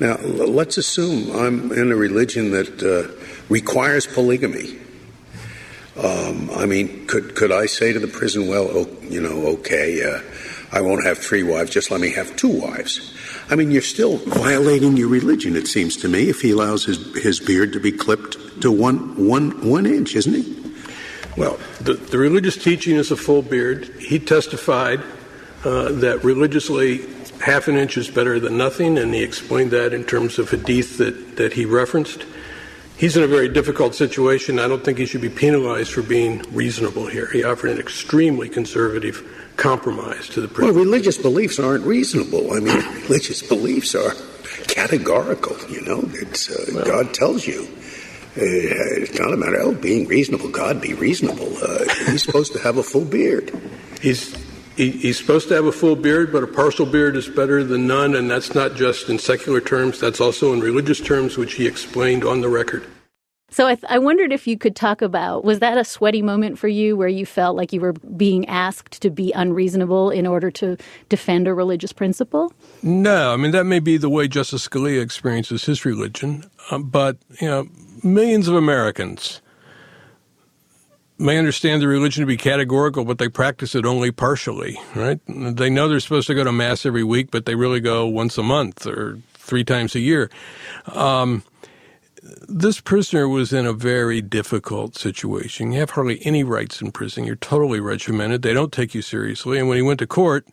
Now, 0.00 0.16
let's 0.18 0.78
assume 0.78 1.34
I'm 1.34 1.72
in 1.72 1.92
a 1.92 1.96
religion 1.96 2.52
that 2.52 2.82
uh, 2.82 3.12
requires 3.48 4.06
polygamy. 4.06 4.78
Um, 5.96 6.50
I 6.54 6.66
mean, 6.66 7.06
could 7.06 7.34
could 7.34 7.52
I 7.52 7.66
say 7.66 7.92
to 7.92 7.98
the 7.98 8.06
prison, 8.06 8.48
well, 8.48 8.68
oh, 8.70 8.88
you 9.02 9.20
know, 9.20 9.46
okay, 9.58 10.02
uh, 10.02 10.20
I 10.72 10.80
won't 10.80 11.04
have 11.04 11.18
three 11.18 11.42
wives, 11.42 11.70
just 11.70 11.90
let 11.90 12.00
me 12.00 12.12
have 12.12 12.36
two 12.36 12.60
wives. 12.60 13.14
I 13.50 13.56
mean, 13.56 13.72
you're 13.72 13.82
still 13.82 14.18
violating 14.18 14.96
your 14.96 15.08
religion, 15.08 15.56
it 15.56 15.66
seems 15.66 15.96
to 15.98 16.08
me, 16.08 16.28
if 16.28 16.40
he 16.40 16.52
allows 16.52 16.84
his, 16.84 16.98
his 17.16 17.40
beard 17.40 17.72
to 17.72 17.80
be 17.80 17.90
clipped 17.90 18.60
to 18.62 18.70
one, 18.70 19.26
one, 19.26 19.68
one 19.68 19.86
inch, 19.86 20.14
isn't 20.14 20.34
he? 20.34 20.72
Well, 21.36 21.58
the, 21.80 21.94
the 21.94 22.18
religious 22.18 22.56
teaching 22.56 22.94
is 22.94 23.10
a 23.10 23.16
full 23.16 23.42
beard. 23.42 23.86
He 23.98 24.20
testified 24.20 25.00
uh, 25.64 25.90
that 25.92 26.22
religiously 26.22 27.06
half 27.40 27.66
an 27.66 27.76
inch 27.76 27.96
is 27.96 28.08
better 28.08 28.38
than 28.38 28.56
nothing, 28.56 28.96
and 28.96 29.12
he 29.12 29.22
explained 29.22 29.72
that 29.72 29.92
in 29.92 30.04
terms 30.04 30.38
of 30.38 30.50
hadith 30.50 30.98
that, 30.98 31.36
that 31.36 31.54
he 31.54 31.64
referenced. 31.64 32.24
He's 33.00 33.16
in 33.16 33.22
a 33.22 33.26
very 33.26 33.48
difficult 33.48 33.94
situation. 33.94 34.58
I 34.58 34.68
don't 34.68 34.84
think 34.84 34.98
he 34.98 35.06
should 35.06 35.22
be 35.22 35.30
penalized 35.30 35.90
for 35.90 36.02
being 36.02 36.42
reasonable 36.52 37.06
here. 37.06 37.30
He 37.32 37.42
offered 37.42 37.70
an 37.70 37.78
extremely 37.78 38.46
conservative 38.46 39.26
compromise 39.56 40.28
to 40.28 40.42
the 40.42 40.62
Well, 40.62 40.74
religious 40.74 41.16
beliefs 41.16 41.58
aren't 41.58 41.86
reasonable. 41.86 42.52
I 42.52 42.60
mean, 42.60 42.76
religious 43.04 43.40
beliefs 43.40 43.94
are 43.94 44.12
categorical. 44.68 45.56
You 45.70 45.80
know, 45.80 46.10
it's 46.12 46.50
uh, 46.50 46.72
well, 46.74 46.84
God 46.84 47.14
tells 47.14 47.46
you. 47.46 47.62
Uh, 48.36 49.00
it's 49.00 49.18
not 49.18 49.32
a 49.32 49.36
matter 49.38 49.60
of 49.60 49.80
being 49.80 50.06
reasonable. 50.06 50.50
God 50.50 50.82
be 50.82 50.92
reasonable. 50.92 51.56
Uh, 51.56 51.84
he's 52.10 52.22
supposed 52.22 52.52
to 52.52 52.58
have 52.58 52.76
a 52.76 52.82
full 52.82 53.06
beard. 53.06 53.50
He's 54.02 54.36
he, 54.80 54.90
he's 54.92 55.18
supposed 55.18 55.48
to 55.48 55.54
have 55.54 55.66
a 55.66 55.72
full 55.72 55.94
beard, 55.94 56.32
but 56.32 56.42
a 56.42 56.46
partial 56.46 56.86
beard 56.86 57.14
is 57.14 57.28
better 57.28 57.62
than 57.62 57.86
none, 57.86 58.14
and 58.14 58.30
that's 58.30 58.54
not 58.54 58.74
just 58.74 59.10
in 59.10 59.18
secular 59.18 59.60
terms, 59.60 60.00
that's 60.00 60.22
also 60.22 60.54
in 60.54 60.60
religious 60.60 61.00
terms, 61.00 61.36
which 61.36 61.54
he 61.54 61.66
explained 61.66 62.24
on 62.24 62.40
the 62.40 62.48
record. 62.48 62.86
So 63.50 63.66
I, 63.66 63.74
th- 63.74 63.84
I, 63.90 63.98
wondered 63.98 64.32
if 64.32 64.46
you 64.46 64.56
could 64.56 64.76
talk 64.76 65.02
about 65.02 65.44
was 65.44 65.58
that 65.58 65.76
a 65.76 65.84
sweaty 65.84 66.22
moment 66.22 66.56
for 66.58 66.68
you 66.68 66.96
where 66.96 67.08
you 67.08 67.26
felt 67.26 67.56
like 67.56 67.72
you 67.72 67.80
were 67.80 67.92
being 67.92 68.46
asked 68.46 69.02
to 69.02 69.10
be 69.10 69.32
unreasonable 69.32 70.08
in 70.10 70.24
order 70.24 70.52
to 70.52 70.76
defend 71.08 71.48
a 71.48 71.52
religious 71.52 71.92
principle? 71.92 72.52
No, 72.82 73.32
I 73.32 73.36
mean 73.36 73.50
that 73.50 73.64
may 73.64 73.80
be 73.80 73.96
the 73.96 74.08
way 74.08 74.28
Justice 74.28 74.68
Scalia 74.68 75.02
experiences 75.02 75.64
his 75.64 75.84
religion, 75.84 76.48
uh, 76.70 76.78
but 76.78 77.18
you 77.40 77.48
know, 77.48 77.68
millions 78.04 78.46
of 78.46 78.54
Americans 78.54 79.42
may 81.20 81.38
understand 81.38 81.82
the 81.82 81.88
religion 81.88 82.22
to 82.22 82.26
be 82.26 82.36
categorical, 82.36 83.04
but 83.04 83.18
they 83.18 83.28
practice 83.28 83.74
it 83.74 83.84
only 83.84 84.10
partially, 84.10 84.78
right? 84.94 85.20
They 85.28 85.70
know 85.70 85.88
they're 85.88 86.00
supposed 86.00 86.26
to 86.28 86.34
go 86.34 86.44
to 86.44 86.52
mass 86.52 86.86
every 86.86 87.04
week, 87.04 87.30
but 87.30 87.46
they 87.46 87.54
really 87.54 87.80
go 87.80 88.06
once 88.06 88.38
a 88.38 88.42
month 88.42 88.86
or 88.86 89.18
three 89.34 89.64
times 89.64 89.94
a 89.94 90.00
year. 90.00 90.30
Um, 90.86 91.42
this 92.48 92.80
prisoner 92.80 93.28
was 93.28 93.52
in 93.52 93.66
a 93.66 93.72
very 93.72 94.20
difficult 94.20 94.96
situation. 94.96 95.72
You 95.72 95.80
have 95.80 95.90
hardly 95.90 96.24
any 96.24 96.44
rights 96.44 96.80
in 96.80 96.92
prison. 96.92 97.24
You're 97.24 97.36
totally 97.36 97.80
regimented. 97.80 98.42
They 98.42 98.54
don't 98.54 98.72
take 98.72 98.94
you 98.94 99.02
seriously. 99.02 99.58
And 99.58 99.68
when 99.68 99.76
he 99.76 99.82
went 99.82 99.98
to 100.00 100.06
court, 100.06 100.46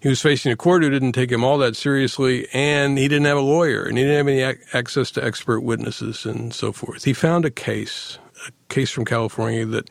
he 0.00 0.08
was 0.08 0.20
facing 0.20 0.52
a 0.52 0.56
court 0.56 0.82
who 0.82 0.90
didn't 0.90 1.12
take 1.12 1.32
him 1.32 1.42
all 1.42 1.58
that 1.58 1.74
seriously, 1.76 2.46
and 2.52 2.98
he 2.98 3.08
didn't 3.08 3.26
have 3.26 3.38
a 3.38 3.40
lawyer, 3.40 3.82
and 3.84 3.98
he 3.98 4.04
didn't 4.04 4.18
have 4.18 4.28
any 4.28 4.40
ac- 4.40 4.60
access 4.72 5.10
to 5.12 5.24
expert 5.24 5.60
witnesses 5.60 6.26
and 6.26 6.54
so 6.54 6.70
forth. 6.70 7.04
He 7.04 7.12
found 7.12 7.44
a 7.44 7.50
case, 7.50 8.18
a 8.48 8.72
case 8.72 8.90
from 8.90 9.04
California 9.04 9.64
that 9.66 9.90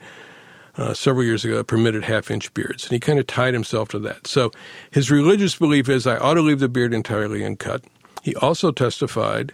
uh, 0.76 0.94
several 0.94 1.24
years 1.24 1.44
ago 1.44 1.62
permitted 1.64 2.04
half 2.04 2.30
inch 2.30 2.52
beards, 2.52 2.84
and 2.84 2.92
he 2.92 3.00
kind 3.00 3.18
of 3.18 3.26
tied 3.26 3.54
himself 3.54 3.88
to 3.88 3.98
that. 4.00 4.26
So 4.26 4.50
his 4.90 5.10
religious 5.10 5.56
belief 5.56 5.88
is 5.88 6.06
I 6.06 6.16
ought 6.16 6.34
to 6.34 6.42
leave 6.42 6.60
the 6.60 6.68
beard 6.68 6.92
entirely 6.92 7.44
uncut. 7.44 7.84
He 8.22 8.34
also 8.36 8.72
testified 8.72 9.52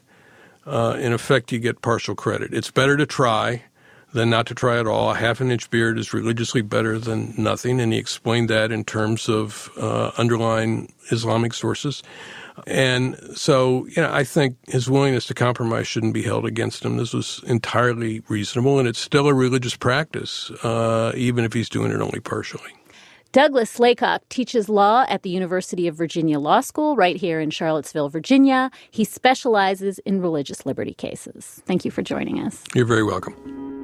uh, 0.66 0.96
in 0.98 1.12
effect, 1.12 1.52
you 1.52 1.58
get 1.58 1.82
partial 1.82 2.14
credit. 2.14 2.54
It's 2.54 2.70
better 2.70 2.96
to 2.96 3.06
try 3.06 3.64
than 4.12 4.30
not 4.30 4.46
to 4.46 4.54
try 4.54 4.78
at 4.78 4.86
all. 4.86 5.10
A 5.10 5.14
half 5.14 5.40
an 5.40 5.50
inch 5.50 5.70
beard 5.70 5.98
is 5.98 6.12
religiously 6.12 6.62
better 6.62 6.98
than 6.98 7.34
nothing, 7.36 7.80
and 7.80 7.92
he 7.92 7.98
explained 7.98 8.50
that 8.50 8.70
in 8.70 8.84
terms 8.84 9.28
of 9.28 9.70
uh, 9.78 10.12
underlying 10.18 10.92
Islamic 11.10 11.54
sources. 11.54 12.02
And 12.66 13.18
so, 13.34 13.86
you 13.86 14.02
know, 14.02 14.12
I 14.12 14.24
think 14.24 14.56
his 14.68 14.90
willingness 14.90 15.26
to 15.26 15.34
compromise 15.34 15.86
shouldn't 15.86 16.12
be 16.12 16.22
held 16.22 16.44
against 16.44 16.84
him. 16.84 16.98
This 16.98 17.14
was 17.14 17.42
entirely 17.46 18.22
reasonable, 18.28 18.78
and 18.78 18.86
it's 18.86 18.98
still 18.98 19.26
a 19.26 19.34
religious 19.34 19.76
practice, 19.76 20.50
uh, 20.62 21.12
even 21.16 21.44
if 21.44 21.52
he's 21.52 21.68
doing 21.68 21.92
it 21.92 22.00
only 22.00 22.20
partially. 22.20 22.70
Douglas 23.32 23.80
Laycock 23.80 24.28
teaches 24.28 24.68
law 24.68 25.06
at 25.08 25.22
the 25.22 25.30
University 25.30 25.88
of 25.88 25.94
Virginia 25.94 26.38
Law 26.38 26.60
School 26.60 26.96
right 26.96 27.16
here 27.16 27.40
in 27.40 27.48
Charlottesville, 27.48 28.10
Virginia. 28.10 28.70
He 28.90 29.04
specializes 29.04 29.98
in 30.00 30.20
religious 30.20 30.66
liberty 30.66 30.92
cases. 30.92 31.62
Thank 31.64 31.86
you 31.86 31.90
for 31.90 32.02
joining 32.02 32.40
us. 32.40 32.62
You're 32.74 32.84
very 32.84 33.02
welcome. 33.02 33.81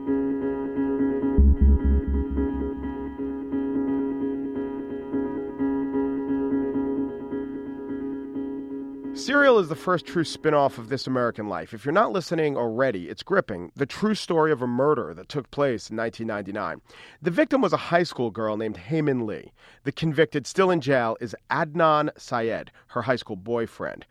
Serial 9.19 9.59
is 9.59 9.69
the 9.69 9.75
first 9.75 10.07
true 10.07 10.23
spin 10.23 10.55
off 10.55 10.79
of 10.79 10.91
This 10.91 11.09
American 11.09 11.49
Life. 11.49 11.75
If 11.75 11.85
you're 11.85 11.93
not 11.93 12.13
listening 12.13 12.57
already, 12.57 13.09
it's 13.09 13.25
gripping. 13.25 13.73
The 13.75 13.85
true 13.85 14.15
story 14.15 14.53
of 14.53 14.63
a 14.63 14.67
murder 14.69 15.13
that 15.13 15.29
took 15.29 15.51
place 15.51 15.91
in 15.91 15.97
1999. 15.97 16.81
The 17.21 17.33
victim 17.33 17.61
was 17.61 17.73
a 17.73 17.89
high 17.91 18.05
school 18.05 18.31
girl 18.31 18.57
named 18.57 18.77
Hae 18.77 19.03
Min 19.03 19.27
Lee. 19.27 19.53
The 19.83 19.91
convicted, 19.91 20.47
still 20.47 20.71
in 20.71 20.81
jail, 20.81 21.17
is 21.21 21.35
Adnan 21.51 22.11
Syed, 22.17 22.71
her 22.87 23.03
high 23.03 23.17
school 23.17 23.35
boyfriend. 23.35 24.07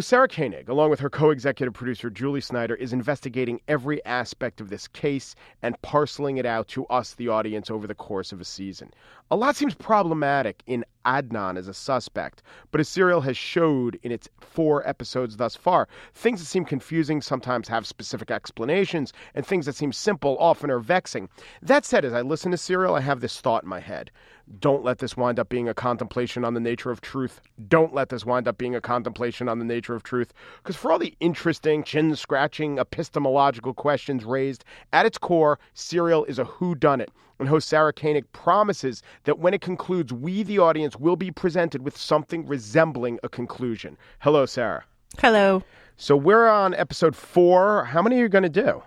Sarah 0.00 0.28
Koenig, 0.28 0.68
along 0.68 0.90
with 0.90 1.00
her 1.00 1.10
co 1.10 1.30
executive 1.30 1.74
producer 1.74 2.08
Julie 2.08 2.40
Snyder, 2.40 2.74
is 2.74 2.92
investigating 2.92 3.60
every 3.68 4.02
aspect 4.06 4.60
of 4.60 4.70
this 4.70 4.88
case 4.88 5.34
and 5.60 5.80
parceling 5.82 6.38
it 6.38 6.46
out 6.46 6.68
to 6.68 6.86
us, 6.86 7.14
the 7.14 7.28
audience, 7.28 7.70
over 7.70 7.86
the 7.86 7.94
course 7.94 8.32
of 8.32 8.40
a 8.40 8.44
season. 8.44 8.90
A 9.30 9.36
lot 9.36 9.56
seems 9.56 9.74
problematic 9.74 10.62
in 10.66 10.84
Adnan 11.04 11.58
as 11.58 11.68
a 11.68 11.74
suspect, 11.74 12.42
but 12.70 12.80
as 12.80 12.88
Serial 12.88 13.20
has 13.22 13.36
showed 13.36 13.98
in 14.02 14.12
its 14.12 14.28
four 14.40 14.86
episodes 14.88 15.36
thus 15.36 15.56
far, 15.56 15.88
things 16.14 16.40
that 16.40 16.46
seem 16.46 16.64
confusing 16.64 17.20
sometimes 17.20 17.68
have 17.68 17.86
specific 17.86 18.30
explanations, 18.30 19.12
and 19.34 19.44
things 19.44 19.66
that 19.66 19.74
seem 19.74 19.92
simple 19.92 20.36
often 20.38 20.70
are 20.70 20.78
vexing. 20.78 21.28
That 21.60 21.84
said, 21.84 22.04
as 22.04 22.12
I 22.12 22.22
listen 22.22 22.50
to 22.52 22.56
Serial, 22.56 22.94
I 22.94 23.00
have 23.00 23.20
this 23.20 23.40
thought 23.40 23.64
in 23.64 23.68
my 23.68 23.80
head. 23.80 24.10
Don't 24.58 24.84
let 24.84 24.98
this 24.98 25.16
wind 25.16 25.38
up 25.38 25.48
being 25.48 25.68
a 25.68 25.74
contemplation 25.74 26.44
on 26.44 26.54
the 26.54 26.60
nature 26.60 26.90
of 26.90 27.00
truth. 27.00 27.40
Don't 27.68 27.94
let 27.94 28.10
this 28.10 28.26
wind 28.26 28.46
up 28.46 28.58
being 28.58 28.74
a 28.74 28.80
contemplation 28.80 29.48
on 29.48 29.58
the 29.58 29.64
nature 29.64 29.94
of 29.94 30.02
truth. 30.02 30.32
Because 30.62 30.76
for 30.76 30.92
all 30.92 30.98
the 30.98 31.14
interesting, 31.20 31.82
chin 31.82 32.14
scratching, 32.16 32.78
epistemological 32.78 33.72
questions 33.72 34.24
raised, 34.24 34.64
at 34.92 35.06
its 35.06 35.16
core, 35.16 35.58
Serial 35.74 36.24
is 36.26 36.38
a 36.38 36.44
whodunit. 36.44 37.08
And 37.38 37.48
host 37.48 37.68
Sarah 37.68 37.92
Koenig 37.92 38.30
promises 38.32 39.02
that 39.24 39.38
when 39.38 39.54
it 39.54 39.62
concludes, 39.62 40.12
we, 40.12 40.42
the 40.42 40.58
audience, 40.58 40.96
will 40.96 41.16
be 41.16 41.30
presented 41.30 41.82
with 41.82 41.96
something 41.96 42.46
resembling 42.46 43.18
a 43.22 43.28
conclusion. 43.28 43.96
Hello, 44.20 44.46
Sarah. 44.46 44.84
Hello. 45.18 45.62
So 45.96 46.16
we're 46.16 46.48
on 46.48 46.74
episode 46.74 47.16
four. 47.16 47.84
How 47.86 48.02
many 48.02 48.18
are 48.18 48.22
you 48.22 48.28
going 48.28 48.42
to 48.42 48.48
do? 48.48 48.82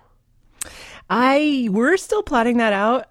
I 1.10 1.68
we're 1.70 1.96
still 1.96 2.22
plotting 2.22 2.56
that 2.56 2.72
out 2.72 3.10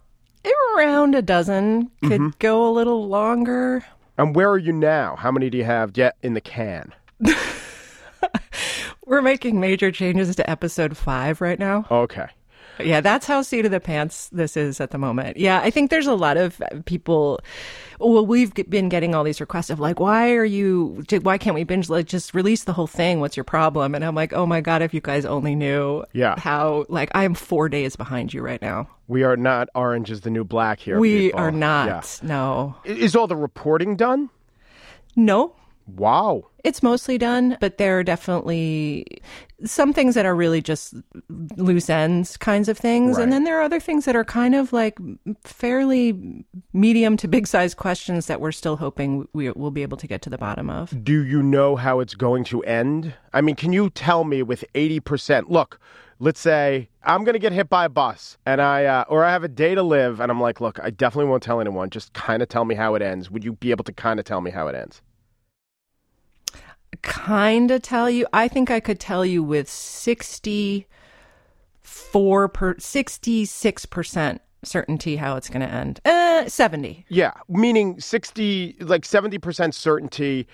around 0.76 1.16
a 1.16 1.22
dozen. 1.22 1.92
Could 2.02 2.12
mm-hmm. 2.12 2.30
go 2.40 2.68
a 2.68 2.72
little 2.72 3.08
longer. 3.08 3.86
And 4.18 4.36
where 4.36 4.50
are 4.50 4.58
you 4.58 4.72
now? 4.72 5.16
How 5.18 5.32
many 5.32 5.50
do 5.50 5.58
you 5.58 5.64
have 5.64 5.98
yet 5.98 6.16
in 6.24 6.34
the 6.34 6.42
can? 6.42 6.94
We're 9.06 9.22
making 9.22 9.60
major 9.60 9.92
changes 9.92 10.36
to 10.36 10.50
episode 10.50 10.98
five 10.98 11.42
right 11.42 11.60
now. 11.60 11.86
Okay. 11.92 12.28
Yeah, 12.80 13.02
that's 13.02 13.26
how 13.26 13.42
seat 13.42 13.66
of 13.66 13.72
the 13.72 13.80
pants 13.80 14.30
this 14.30 14.58
is 14.58 14.82
at 14.82 14.92
the 14.92 14.98
moment. 14.98 15.38
Yeah, 15.38 15.62
I 15.62 15.70
think 15.70 15.90
there's 15.90 16.08
a 16.08 16.16
lot 16.16 16.38
of 16.38 16.62
people. 16.86 17.40
Well, 18.00 18.26
we've 18.26 18.54
been 18.70 18.90
getting 18.90 19.16
all 19.16 19.24
these 19.24 19.40
requests 19.40 19.70
of 19.70 19.80
like, 19.80 20.00
why 20.00 20.34
are 20.34 20.46
you? 20.46 21.04
Why 21.22 21.38
can't 21.38 21.56
we 21.56 21.64
binge? 21.64 21.90
Like, 21.90 22.08
just 22.08 22.34
release 22.34 22.66
the 22.66 22.74
whole 22.74 22.88
thing. 22.88 23.20
What's 23.20 23.38
your 23.38 23.44
problem? 23.44 23.96
And 23.96 24.04
I'm 24.04 24.16
like, 24.16 24.34
oh 24.34 24.46
my 24.46 24.62
god, 24.62 24.82
if 24.82 24.94
you 24.94 25.02
guys 25.02 25.26
only 25.26 25.56
knew. 25.56 26.04
Yeah. 26.14 26.40
How 26.40 26.86
like 26.90 27.10
I 27.14 27.24
am 27.24 27.34
four 27.36 27.70
days 27.70 27.96
behind 27.96 28.34
you 28.34 28.42
right 28.42 28.62
now. 28.62 28.90
We 29.08 29.24
are 29.24 29.38
not 29.38 29.70
orange 29.76 30.10
is 30.12 30.22
the 30.22 30.30
new 30.30 30.44
black 30.44 30.80
here. 30.80 31.00
We 31.00 31.28
people. 31.28 31.40
are 31.40 31.52
not. 31.52 31.88
Yeah. 31.88 32.28
No. 32.28 32.76
Is 32.84 33.16
all 33.16 33.28
the 33.28 33.36
reporting 33.36 33.96
done? 33.96 34.30
No. 35.16 35.54
Wow. 35.88 36.48
It's 36.64 36.82
mostly 36.82 37.18
done, 37.18 37.58
but 37.60 37.78
there 37.78 38.00
are 38.00 38.04
definitely 38.04 39.06
some 39.64 39.94
things 39.94 40.16
that 40.16 40.26
are 40.26 40.36
really 40.36 40.62
just 40.62 40.96
loose 41.30 41.90
ends 41.90 42.38
kinds 42.38 42.68
of 42.68 42.78
things. 42.78 43.18
Right. 43.18 43.24
And 43.24 43.32
then 43.32 43.44
there 43.44 43.60
are 43.60 43.62
other 43.62 43.80
things 43.80 44.06
that 44.06 44.16
are 44.16 44.24
kind 44.24 44.56
of 44.56 44.74
like 44.74 44.98
fairly 45.44 46.44
medium 46.74 47.18
to 47.18 47.28
big 47.28 47.46
size 47.46 47.76
questions 47.76 48.26
that 48.26 48.42
we're 48.42 48.52
still 48.52 48.78
hoping 48.78 49.28
we 49.34 49.52
will 49.52 49.72
be 49.72 49.84
able 49.84 49.98
to 49.98 50.08
get 50.08 50.24
to 50.24 50.30
the 50.30 50.40
bottom 50.40 50.70
of. 50.70 51.04
Do 51.04 51.24
you 51.24 51.44
know 51.44 51.76
how 51.76 52.00
it's 52.00 52.16
going 52.16 52.44
to 52.46 52.64
end? 52.64 53.14
I 53.32 53.42
mean, 53.42 53.56
can 53.56 53.72
you 53.72 53.92
tell 53.92 54.24
me 54.24 54.42
with 54.42 54.66
80%? 54.74 55.50
Look, 55.50 55.80
let's 56.20 56.40
say 56.40 56.90
I'm 57.04 57.24
going 57.24 57.34
to 57.34 57.40
get 57.40 57.52
hit 57.52 57.70
by 57.70 57.86
a 57.86 57.90
bus 57.90 58.40
and 58.46 58.60
I, 58.60 58.86
uh, 58.86 59.06
or 59.08 59.24
I 59.24 59.32
have 59.32 59.44
a 59.44 59.50
day 59.50 59.76
to 59.76 59.84
live 59.84 60.20
and 60.20 60.32
I'm 60.32 60.42
like, 60.42 60.60
look, 60.62 60.80
I 60.82 60.90
definitely 60.90 61.30
won't 61.30 61.44
tell 61.44 61.62
anyone. 61.62 61.92
Just 61.92 62.14
kind 62.14 62.42
of 62.42 62.50
tell 62.50 62.66
me 62.66 62.74
how 62.74 62.96
it 62.96 63.04
ends. 63.04 63.30
Would 63.30 63.44
you 63.44 63.54
be 63.54 63.70
able 63.70 63.84
to 63.84 63.94
kind 63.94 64.20
of 64.20 64.26
tell 64.26 64.42
me 64.42 64.50
how 64.50 64.68
it 64.68 64.74
ends? 64.74 65.04
Kind 67.06 67.72
of 67.72 67.82
tell 67.82 68.10
you. 68.10 68.28
I 68.34 68.50
think 68.50 68.70
I 68.70 68.82
could 68.82 69.00
tell 69.00 69.26
you 69.26 69.42
with 69.44 69.70
64 69.70 72.50
per 72.50 72.74
66% 72.76 74.40
certainty 74.64 75.16
how 75.16 75.38
it's 75.38 75.48
going 75.48 75.62
to 75.62 75.72
end. 75.72 76.02
Uh 76.04 76.46
70. 76.48 77.06
Yeah, 77.08 77.32
meaning 77.48 78.02
60 78.02 78.76
like 78.82 79.04
70% 79.04 79.74
certainty 79.74 80.48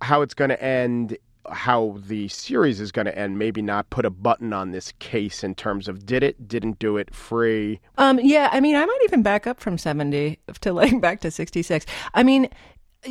how 0.00 0.22
it's 0.22 0.34
going 0.34 0.50
to 0.50 0.60
end 0.62 1.16
how 1.50 1.96
the 2.06 2.28
series 2.28 2.80
is 2.80 2.90
going 2.90 3.06
to 3.06 3.16
end 3.16 3.38
maybe 3.38 3.62
not 3.62 3.88
put 3.90 4.04
a 4.04 4.10
button 4.10 4.52
on 4.52 4.72
this 4.72 4.92
case 4.98 5.44
in 5.44 5.54
terms 5.54 5.86
of 5.86 6.04
did 6.04 6.24
it 6.24 6.48
didn't 6.48 6.76
do 6.80 6.96
it 6.96 7.14
free 7.14 7.78
um 7.98 8.18
yeah 8.20 8.48
i 8.52 8.58
mean 8.58 8.74
i 8.74 8.84
might 8.84 9.00
even 9.04 9.22
back 9.22 9.46
up 9.46 9.60
from 9.60 9.78
70 9.78 10.40
to 10.60 10.72
like 10.72 11.00
back 11.00 11.20
to 11.20 11.30
66 11.30 11.86
i 12.14 12.24
mean 12.24 12.48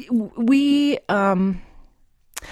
we 0.10 1.00
um 1.08 1.62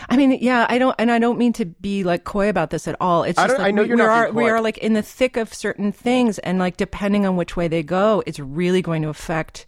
I 0.10 0.18
mean, 0.18 0.38
yeah, 0.42 0.66
I 0.70 0.78
don't, 0.78 0.96
and 0.98 1.12
I 1.12 1.20
don't 1.20 1.38
mean 1.38 1.54
to 1.54 1.66
be 1.66 2.04
like 2.04 2.24
coy 2.24 2.50
about 2.50 2.70
this 2.70 2.88
at 2.88 2.96
all. 3.00 3.24
It's 3.24 3.38
just 3.38 3.60
I, 3.60 3.68
I 3.68 3.72
know 3.72 3.84
we, 3.84 3.90
you're 3.90 3.98
we 3.98 4.04
not 4.04 4.10
are 4.10 4.32
we 4.32 4.50
are 4.50 4.62
like 4.62 4.78
in 4.80 4.94
the 4.94 5.02
thick 5.02 5.38
of 5.38 5.54
certain 5.54 5.92
things, 5.92 6.40
and 6.40 6.60
like 6.60 6.78
depending 6.78 7.26
on 7.26 7.36
which 7.36 7.56
way 7.56 7.68
they 7.68 7.84
go, 7.84 8.24
it's 8.26 8.40
really 8.40 8.82
going 8.82 9.02
to 9.04 9.10
affect 9.10 9.66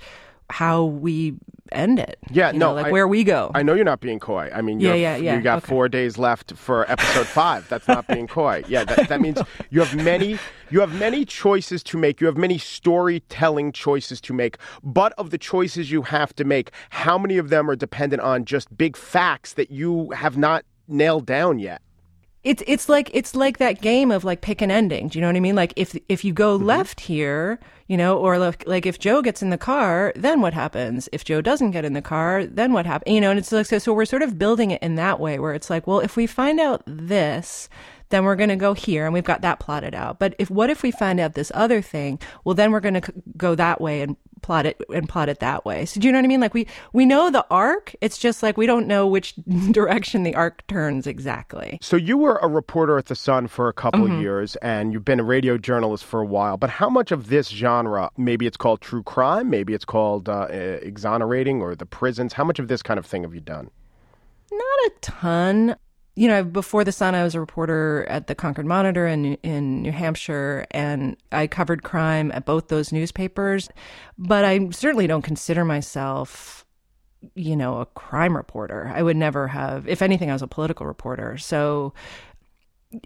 how 0.49 0.83
we 0.85 1.33
end 1.71 1.97
it. 1.99 2.17
Yeah, 2.31 2.51
you 2.51 2.59
no, 2.59 2.67
know, 2.69 2.73
like 2.75 2.85
I- 2.87 2.91
where 2.91 3.07
we 3.07 3.23
go. 3.23 3.51
I 3.55 3.63
know 3.63 3.73
you're 3.73 3.83
not 3.85 3.99
being 3.99 4.19
coy. 4.19 4.49
I 4.53 4.61
mean, 4.61 4.79
Yeah, 4.79 4.93
yeah, 4.93 5.15
yeah, 5.15 5.35
you 5.35 5.41
got 5.41 5.57
okay. 5.59 5.67
four 5.67 5.89
days 5.89 6.17
left 6.17 6.53
for 6.55 6.89
episode 6.89 7.25
five. 7.41 7.67
That's 7.69 7.87
not 7.87 8.07
being 8.07 8.27
coy. 8.27 8.63
Yeah, 8.67 8.83
that, 8.85 9.09
that 9.09 9.19
means 9.21 9.39
you 9.71 9.81
have 9.81 9.95
many 10.03 10.37
you 10.69 10.79
have 10.79 10.93
many 10.99 11.25
choices 11.25 11.81
to 11.83 11.97
make. 11.97 12.21
You 12.21 12.27
have 12.27 12.37
many 12.37 12.57
storytelling 12.59 13.71
choices 13.71 14.21
to 14.21 14.33
make. 14.33 14.57
But 14.83 15.13
of 15.17 15.29
the 15.31 15.37
choices 15.37 15.91
you 15.91 16.03
have 16.03 16.35
to 16.35 16.43
make, 16.43 16.71
how 16.89 17.17
many 17.17 17.37
of 17.37 17.49
them 17.49 17.69
are 17.69 17.75
dependent 17.75 18.21
on 18.21 18.45
just 18.45 18.75
big 18.77 18.95
facts 18.95 19.53
that 19.53 19.71
you 19.71 20.11
have 20.11 20.37
not 20.37 20.65
nailed 20.87 21.25
down 21.25 21.59
yet? 21.59 21.81
It's 22.45 22.63
it's 22.67 22.87
like 22.87 23.09
it's 23.13 23.35
like 23.35 23.57
that 23.57 23.81
game 23.81 24.11
of 24.11 24.23
like 24.23 24.39
pick 24.41 24.61
an 24.61 24.71
ending. 24.71 25.09
Do 25.09 25.17
you 25.17 25.21
know 25.21 25.27
what 25.27 25.35
I 25.35 25.41
mean? 25.41 25.55
Like 25.55 25.73
if 25.75 25.97
if 26.07 26.23
you 26.23 26.31
go 26.31 26.57
Mm-hmm. 26.57 26.65
left 26.65 27.01
here, 27.01 27.59
you 27.87 27.97
know, 27.97 28.17
or 28.17 28.37
like, 28.37 28.65
like 28.67 28.85
if 28.85 28.97
Joe 28.99 29.21
gets 29.21 29.41
in 29.41 29.49
the 29.49 29.57
car, 29.57 30.13
then 30.15 30.41
what 30.41 30.53
happens? 30.53 31.09
If 31.11 31.25
Joe 31.25 31.41
doesn't 31.41 31.71
get 31.71 31.83
in 31.85 31.93
the 31.93 32.01
car, 32.01 32.45
then 32.45 32.71
what 32.71 32.85
happens? 32.85 33.13
You 33.13 33.19
know, 33.21 33.31
and 33.31 33.39
it's 33.39 33.51
like 33.51 33.65
so, 33.65 33.79
so 33.79 33.93
we're 33.93 34.05
sort 34.05 34.21
of 34.21 34.37
building 34.39 34.71
it 34.71 34.81
in 34.81 34.95
that 34.95 35.19
way 35.19 35.39
where 35.39 35.53
it's 35.53 35.69
like, 35.69 35.85
well, 35.87 35.99
if 35.99 36.15
we 36.15 36.27
find 36.27 36.59
out 36.59 36.83
this, 36.85 37.67
then 38.09 38.23
we're 38.23 38.35
going 38.35 38.49
to 38.49 38.55
go 38.55 38.73
here 38.73 39.05
and 39.05 39.13
we've 39.13 39.23
got 39.23 39.41
that 39.41 39.59
plotted 39.59 39.95
out. 39.95 40.19
But 40.19 40.35
if 40.39 40.49
what 40.49 40.69
if 40.69 40.83
we 40.83 40.91
find 40.91 41.19
out 41.19 41.33
this 41.33 41.51
other 41.55 41.81
thing? 41.81 42.19
Well, 42.43 42.55
then 42.55 42.71
we're 42.71 42.79
going 42.79 42.99
to 43.01 43.13
go 43.37 43.55
that 43.55 43.81
way 43.81 44.01
and 44.01 44.15
plot 44.41 44.67
it 44.67 44.79
and 44.93 45.09
plot 45.09 45.27
it 45.27 45.39
that 45.39 45.65
way. 45.65 45.85
So 45.85 45.99
do 45.99 46.05
you 46.05 46.11
know 46.11 46.19
what 46.19 46.25
I 46.25 46.27
mean? 46.27 46.39
Like 46.39 46.53
we 46.53 46.67
we 46.93 47.03
know 47.05 47.31
the 47.31 47.43
arc. 47.49 47.95
It's 48.01 48.17
just 48.19 48.43
like 48.43 48.57
we 48.57 48.67
don't 48.67 48.85
know 48.85 49.07
which 49.07 49.33
direction 49.71 50.21
the 50.21 50.35
arc 50.35 50.65
turns 50.67 51.07
exactly. 51.07 51.79
So 51.81 51.95
you 51.97 52.15
were 52.17 52.37
a 52.43 52.47
reporter 52.47 52.97
at 52.99 53.07
the 53.07 53.15
Sun 53.15 53.47
for 53.47 53.67
a 53.67 53.73
couple 53.73 54.01
Mm-hmm. 54.01 54.15
of 54.17 54.21
years, 54.21 54.55
and 54.57 54.93
you've 54.93 55.05
been 55.05 55.19
a 55.19 55.23
radio 55.23 55.57
journalist 55.57 56.03
for 56.05 56.19
a 56.21 56.25
while. 56.25 56.57
But 56.57 56.69
how 56.69 56.89
much 56.89 57.11
of 57.11 57.29
this 57.29 57.47
genre, 57.49 58.11
maybe 58.17 58.45
it's 58.45 58.57
called 58.57 58.81
true 58.81 59.01
crime, 59.01 59.49
maybe 59.49 59.73
it's 59.73 59.85
called 59.85 60.29
uh, 60.29 60.47
exonerating 60.51 61.61
or 61.61 61.75
the 61.75 61.85
prisons, 61.87 62.33
how 62.33 62.43
much 62.43 62.59
of 62.59 62.67
this 62.67 62.83
kind 62.83 62.99
of 62.99 63.05
thing 63.05 63.23
have 63.23 63.33
you 63.33 63.41
done? 63.41 63.71
Not 64.51 64.61
a 64.85 64.91
ton. 65.01 65.75
You 66.15 66.29
know, 66.29 66.43
before 66.45 66.85
the 66.85 66.93
Sun, 66.93 67.13
I 67.13 67.23
was 67.23 67.35
a 67.35 67.41
reporter 67.41 68.05
at 68.09 68.27
the 68.27 68.35
Concord 68.35 68.65
Monitor 68.65 69.05
in 69.05 69.35
in 69.35 69.81
New 69.81 69.91
Hampshire, 69.91 70.65
and 70.71 71.17
I 71.31 71.47
covered 71.47 71.83
crime 71.83 72.31
at 72.31 72.45
both 72.45 72.69
those 72.69 72.93
newspapers. 72.93 73.69
But 74.17 74.45
I 74.45 74.69
certainly 74.69 75.07
don't 75.07 75.23
consider 75.23 75.65
myself, 75.65 76.65
you 77.35 77.55
know, 77.57 77.79
a 77.81 77.85
crime 77.85 78.35
reporter. 78.35 78.91
I 78.95 79.03
would 79.03 79.17
never 79.17 79.49
have. 79.49 79.87
If 79.89 80.01
anything, 80.01 80.29
I 80.29 80.33
was 80.33 80.41
a 80.41 80.47
political 80.47 80.85
reporter. 80.85 81.37
So, 81.37 81.93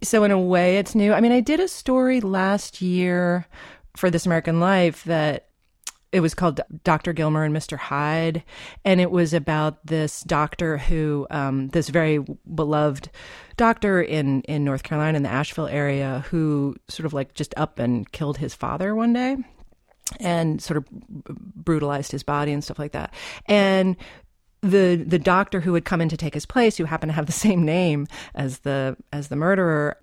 so 0.03 0.23
in 0.23 0.29
a 0.29 0.39
way, 0.39 0.77
it's 0.77 0.93
new. 0.93 1.11
I 1.11 1.19
mean, 1.19 1.31
I 1.31 1.39
did 1.39 1.59
a 1.59 1.67
story 1.67 2.21
last 2.21 2.79
year 2.79 3.47
for 3.97 4.11
This 4.11 4.27
American 4.27 4.59
Life 4.59 5.03
that 5.05 5.48
it 6.11 6.21
was 6.21 6.33
called 6.33 6.59
Dr. 6.83 7.13
Gilmer 7.13 7.43
and 7.43 7.55
Mr. 7.55 7.77
Hyde, 7.77 8.43
and 8.83 8.99
it 8.99 9.11
was 9.11 9.33
about 9.33 9.85
this 9.85 10.21
doctor 10.21 10.77
who, 10.77 11.27
um, 11.29 11.69
this 11.69 11.89
very 11.89 12.19
beloved 12.53 13.09
doctor 13.57 14.01
in 14.01 14.41
in 14.43 14.63
North 14.63 14.83
Carolina 14.83 15.17
in 15.17 15.23
the 15.23 15.29
Asheville 15.29 15.67
area, 15.67 16.25
who 16.29 16.75
sort 16.87 17.05
of 17.05 17.13
like 17.13 17.33
just 17.33 17.53
up 17.57 17.79
and 17.79 18.11
killed 18.11 18.37
his 18.37 18.55
father 18.55 18.95
one 18.95 19.13
day, 19.13 19.37
and 20.19 20.61
sort 20.61 20.77
of 20.77 20.89
brutalized 20.89 22.11
his 22.11 22.23
body 22.23 22.51
and 22.51 22.63
stuff 22.63 22.79
like 22.79 22.93
that, 22.93 23.13
and 23.45 23.95
the 24.61 25.03
the 25.07 25.19
doctor 25.19 25.61
who 25.61 25.73
had 25.73 25.85
come 25.85 26.01
in 26.01 26.09
to 26.09 26.17
take 26.17 26.33
his 26.33 26.45
place, 26.45 26.77
who 26.77 26.85
happened 26.85 27.11
to 27.11 27.15
have 27.15 27.27
the 27.27 27.31
same 27.31 27.63
name 27.63 28.07
as 28.33 28.59
the 28.59 28.97
as 29.13 29.27
the 29.27 29.35
murderer, 29.35 29.97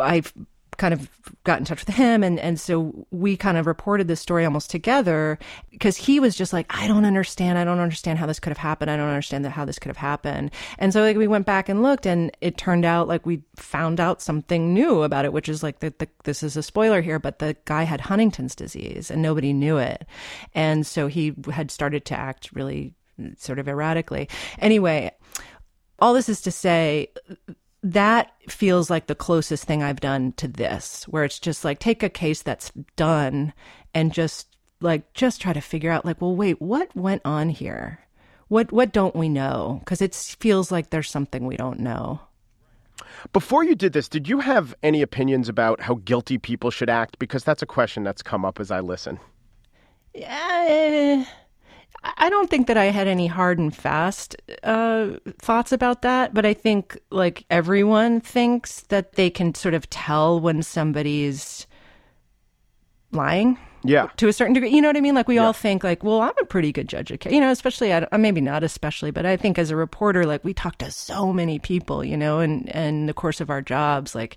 I've 0.00 0.32
kind 0.78 0.94
of 0.94 1.10
got 1.44 1.58
in 1.58 1.64
touch 1.64 1.84
with 1.84 1.94
him. 1.94 2.22
And 2.22 2.38
and 2.40 2.58
so 2.58 3.06
we 3.10 3.36
kind 3.36 3.58
of 3.58 3.66
reported 3.66 4.08
this 4.08 4.20
story 4.20 4.44
almost 4.44 4.70
together 4.70 5.38
because 5.70 5.96
he 5.96 6.18
was 6.20 6.36
just 6.36 6.52
like 6.52 6.66
I 6.70 6.86
don't 6.86 7.04
understand. 7.04 7.58
I 7.58 7.64
don't 7.64 7.80
understand 7.80 8.18
how 8.18 8.26
this 8.26 8.40
could 8.40 8.50
have 8.50 8.58
happened. 8.58 8.90
I 8.90 8.96
don't 8.96 9.08
understand 9.08 9.46
how 9.46 9.64
this 9.64 9.78
could 9.78 9.88
have 9.88 9.96
happened. 9.96 10.50
And 10.78 10.92
so 10.92 11.02
like 11.02 11.16
we 11.16 11.26
went 11.26 11.46
back 11.46 11.68
and 11.68 11.82
looked 11.82 12.06
and 12.06 12.34
it 12.40 12.56
turned 12.56 12.84
out 12.84 13.08
like 13.08 13.26
we 13.26 13.42
found 13.56 14.00
out 14.00 14.22
something 14.22 14.72
new 14.72 15.02
about 15.02 15.24
it 15.24 15.32
which 15.32 15.48
is 15.48 15.62
like 15.62 15.80
the 15.80 15.92
this 16.24 16.42
is 16.42 16.56
a 16.56 16.62
spoiler 16.62 17.00
here 17.00 17.18
but 17.18 17.40
the 17.40 17.56
guy 17.64 17.82
had 17.82 18.00
Huntington's 18.00 18.54
disease 18.54 19.10
and 19.10 19.20
nobody 19.20 19.52
knew 19.52 19.76
it. 19.76 20.06
And 20.54 20.86
so 20.86 21.08
he 21.08 21.34
had 21.52 21.70
started 21.70 22.04
to 22.06 22.18
act 22.18 22.52
really 22.52 22.94
sort 23.36 23.58
of 23.58 23.68
erratically. 23.68 24.28
Anyway 24.58 25.12
all 25.98 26.14
this 26.14 26.28
is 26.28 26.40
to 26.42 26.52
say 26.52 27.10
that 27.82 28.32
feels 28.48 28.90
like 28.90 29.06
the 29.06 29.14
closest 29.14 29.64
thing 29.64 29.82
I've 29.82 30.00
done 30.00 30.32
to 30.32 30.48
this, 30.48 31.04
where 31.04 31.24
it's 31.24 31.38
just 31.38 31.64
like 31.64 31.78
take 31.78 32.02
a 32.02 32.08
case 32.08 32.42
that's 32.42 32.72
done 32.96 33.52
and 33.94 34.12
just 34.12 34.48
like 34.80 35.12
just 35.14 35.40
try 35.40 35.52
to 35.52 35.60
figure 35.60 35.90
out 35.90 36.04
like, 36.04 36.20
well, 36.20 36.34
wait, 36.34 36.60
what 36.60 36.94
went 36.94 37.22
on 37.24 37.48
here? 37.48 38.00
What 38.48 38.72
what 38.72 38.92
don't 38.92 39.14
we 39.16 39.28
know? 39.28 39.80
Because 39.80 40.00
it 40.00 40.14
feels 40.14 40.72
like 40.72 40.90
there's 40.90 41.10
something 41.10 41.46
we 41.46 41.56
don't 41.56 41.80
know. 41.80 42.20
Before 43.32 43.62
you 43.64 43.74
did 43.74 43.92
this, 43.92 44.08
did 44.08 44.28
you 44.28 44.40
have 44.40 44.74
any 44.82 45.02
opinions 45.02 45.48
about 45.48 45.80
how 45.80 45.94
guilty 46.04 46.38
people 46.38 46.70
should 46.70 46.90
act? 46.90 47.18
Because 47.18 47.44
that's 47.44 47.62
a 47.62 47.66
question 47.66 48.02
that's 48.02 48.22
come 48.22 48.44
up 48.44 48.58
as 48.58 48.70
I 48.70 48.80
listen. 48.80 49.20
Yeah, 50.14 50.66
eh, 50.68 51.24
I 52.02 52.30
don't 52.30 52.48
think 52.48 52.68
that 52.68 52.76
I 52.76 52.86
had 52.86 53.08
any 53.08 53.26
hard 53.26 53.58
and 53.58 53.74
fast 53.74 54.36
uh, 54.62 55.10
thoughts 55.38 55.72
about 55.72 56.02
that, 56.02 56.32
but 56.32 56.46
I 56.46 56.54
think 56.54 56.98
like 57.10 57.44
everyone 57.50 58.20
thinks 58.20 58.82
that 58.82 59.14
they 59.14 59.30
can 59.30 59.54
sort 59.54 59.74
of 59.74 59.90
tell 59.90 60.40
when 60.40 60.62
somebody's 60.62 61.66
lying 63.10 63.58
Yeah. 63.84 64.08
to 64.16 64.28
a 64.28 64.32
certain 64.32 64.54
degree. 64.54 64.70
You 64.70 64.82
know 64.82 64.88
what 64.88 64.96
I 64.96 65.00
mean? 65.00 65.14
Like 65.14 65.28
we 65.28 65.38
all 65.38 65.52
think 65.52 65.84
like, 65.84 66.02
well, 66.02 66.20
I'm 66.20 66.32
a 66.40 66.44
pretty 66.44 66.72
good 66.72 66.88
judge 66.88 67.10
of, 67.10 67.24
you 67.30 67.40
know, 67.40 67.50
especially 67.50 67.92
I, 67.92 68.06
maybe 68.16 68.40
not 68.40 68.64
especially, 68.64 69.10
but 69.10 69.24
I 69.24 69.36
think 69.36 69.58
as 69.58 69.70
a 69.70 69.76
reporter, 69.76 70.26
like 70.26 70.44
we 70.44 70.52
talk 70.52 70.78
to 70.78 70.90
so 70.90 71.32
many 71.32 71.58
people, 71.58 72.04
you 72.04 72.16
know, 72.16 72.40
and 72.40 72.68
and 72.74 73.00
in 73.00 73.06
the 73.06 73.14
course 73.14 73.40
of 73.40 73.50
our 73.50 73.62
jobs, 73.62 74.14
like 74.14 74.36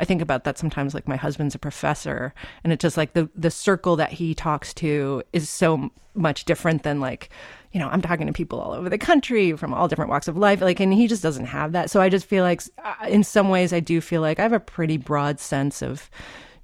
I 0.00 0.04
think 0.04 0.22
about 0.22 0.44
that 0.44 0.58
sometimes. 0.58 0.94
Like 0.94 1.08
my 1.08 1.16
husband's 1.16 1.54
a 1.54 1.58
professor, 1.58 2.32
and 2.64 2.72
it's 2.72 2.82
just 2.82 2.96
like 2.96 3.12
the 3.12 3.28
the 3.34 3.50
circle 3.50 3.96
that 3.96 4.12
he 4.12 4.34
talks 4.34 4.72
to 4.74 5.22
is 5.32 5.48
so 5.48 5.90
much 6.14 6.44
different 6.44 6.82
than 6.82 7.00
like. 7.00 7.30
You 7.70 7.80
know, 7.80 7.88
I'm 7.88 8.00
talking 8.00 8.26
to 8.26 8.32
people 8.32 8.58
all 8.60 8.72
over 8.72 8.88
the 8.88 8.96
country 8.96 9.54
from 9.54 9.74
all 9.74 9.88
different 9.88 10.10
walks 10.10 10.26
of 10.26 10.38
life. 10.38 10.62
Like, 10.62 10.80
and 10.80 10.90
he 10.90 11.06
just 11.06 11.22
doesn't 11.22 11.44
have 11.44 11.72
that. 11.72 11.90
So 11.90 12.00
I 12.00 12.08
just 12.08 12.24
feel 12.24 12.42
like, 12.42 12.62
uh, 12.82 12.94
in 13.06 13.22
some 13.22 13.50
ways, 13.50 13.74
I 13.74 13.80
do 13.80 14.00
feel 14.00 14.22
like 14.22 14.38
I 14.38 14.42
have 14.42 14.54
a 14.54 14.58
pretty 14.58 14.96
broad 14.96 15.38
sense 15.38 15.82
of, 15.82 16.08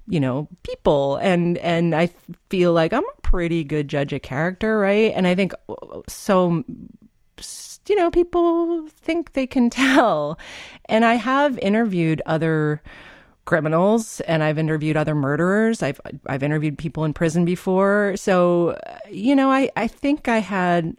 you 0.07 0.19
know 0.19 0.47
people. 0.63 1.17
And 1.17 1.57
and 1.59 1.95
i 1.95 2.09
feel 2.49 2.73
like 2.73 2.93
i'm 2.93 3.03
a 3.03 3.21
pretty 3.21 3.63
good 3.63 3.87
judge 3.87 4.13
of 4.13 4.21
character 4.21 4.77
right? 4.79 5.11
And 5.15 5.27
i 5.27 5.35
think 5.35 5.53
so 6.07 6.63
you 7.87 7.95
know 7.95 8.09
people 8.09 8.87
think 8.87 9.33
they 9.33 9.47
can 9.47 9.69
tell. 9.69 10.39
And 10.85 11.05
i 11.05 11.15
have 11.15 11.57
interviewed 11.59 12.21
other 12.25 12.81
criminals 13.45 14.21
and 14.21 14.43
i've 14.43 14.57
interviewed 14.57 14.97
other 14.97 15.15
murderers. 15.15 15.83
I've 15.83 16.01
i've 16.27 16.43
interviewed 16.43 16.77
people 16.77 17.03
in 17.03 17.13
prison 17.13 17.45
before. 17.45 18.15
So 18.17 18.77
you 19.09 19.35
know 19.35 19.51
i 19.51 19.69
i 19.75 19.87
think 19.87 20.27
i 20.27 20.39
had 20.39 20.95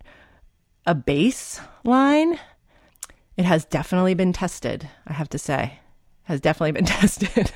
a 0.87 0.95
baseline. 0.95 2.39
It 3.37 3.45
has 3.45 3.65
definitely 3.65 4.15
been 4.15 4.33
tested 4.33 4.89
i 5.07 5.13
have 5.13 5.29
to 5.31 5.39
say. 5.39 5.79
Has 6.25 6.41
definitely 6.41 6.73
been 6.73 6.85
tested 7.01 7.53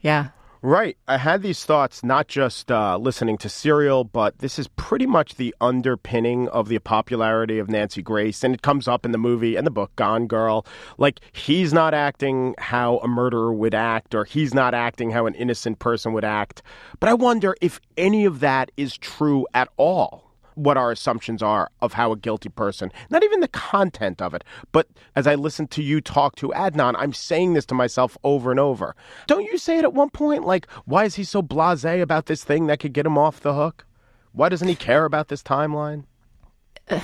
yeah 0.00 0.28
Right. 0.62 0.96
I 1.06 1.18
had 1.18 1.42
these 1.42 1.64
thoughts 1.64 2.02
not 2.02 2.26
just 2.26 2.72
uh, 2.72 2.96
listening 2.96 3.38
to 3.38 3.48
Serial, 3.48 4.02
but 4.02 4.38
this 4.38 4.58
is 4.58 4.66
pretty 4.66 5.06
much 5.06 5.36
the 5.36 5.54
underpinning 5.60 6.48
of 6.48 6.66
the 6.66 6.78
popularity 6.80 7.60
of 7.60 7.68
Nancy 7.68 8.02
Grace. 8.02 8.42
And 8.42 8.52
it 8.52 8.62
comes 8.62 8.88
up 8.88 9.04
in 9.04 9.12
the 9.12 9.18
movie 9.18 9.54
and 9.54 9.64
the 9.64 9.70
book, 9.70 9.94
Gone 9.94 10.26
Girl. 10.26 10.66
Like, 10.98 11.20
he's 11.32 11.72
not 11.72 11.94
acting 11.94 12.56
how 12.58 12.98
a 12.98 13.06
murderer 13.06 13.52
would 13.52 13.74
act, 13.74 14.12
or 14.12 14.24
he's 14.24 14.54
not 14.54 14.74
acting 14.74 15.10
how 15.10 15.26
an 15.26 15.36
innocent 15.36 15.78
person 15.78 16.12
would 16.14 16.24
act. 16.24 16.62
But 16.98 17.10
I 17.10 17.14
wonder 17.14 17.54
if 17.60 17.80
any 17.96 18.24
of 18.24 18.40
that 18.40 18.72
is 18.76 18.96
true 18.96 19.46
at 19.54 19.68
all. 19.76 20.25
What 20.56 20.76
our 20.76 20.90
assumptions 20.90 21.42
are 21.42 21.70
of 21.80 21.92
how 21.92 22.12
a 22.12 22.16
guilty 22.16 22.48
person, 22.48 22.90
not 23.10 23.22
even 23.22 23.40
the 23.40 23.48
content 23.48 24.20
of 24.20 24.34
it, 24.34 24.42
but 24.72 24.88
as 25.14 25.26
I 25.26 25.34
listen 25.34 25.68
to 25.68 25.82
you 25.82 26.00
talk 26.00 26.34
to 26.36 26.48
Adnan, 26.48 26.94
I'm 26.98 27.12
saying 27.12 27.52
this 27.52 27.66
to 27.66 27.74
myself 27.74 28.18
over 28.24 28.50
and 28.50 28.58
over. 28.58 28.96
Don't 29.26 29.44
you 29.44 29.58
say 29.58 29.78
it 29.78 29.84
at 29.84 29.94
one 29.94 30.10
point? 30.10 30.44
Like, 30.44 30.66
why 30.84 31.04
is 31.04 31.14
he 31.14 31.24
so 31.24 31.42
blase 31.42 31.84
about 31.84 32.26
this 32.26 32.42
thing 32.42 32.66
that 32.66 32.80
could 32.80 32.92
get 32.92 33.06
him 33.06 33.16
off 33.16 33.40
the 33.40 33.54
hook? 33.54 33.86
Why 34.32 34.48
doesn't 34.48 34.68
he 34.68 34.74
care 34.74 35.04
about 35.04 35.28
this 35.28 35.42
timeline? 35.42 36.04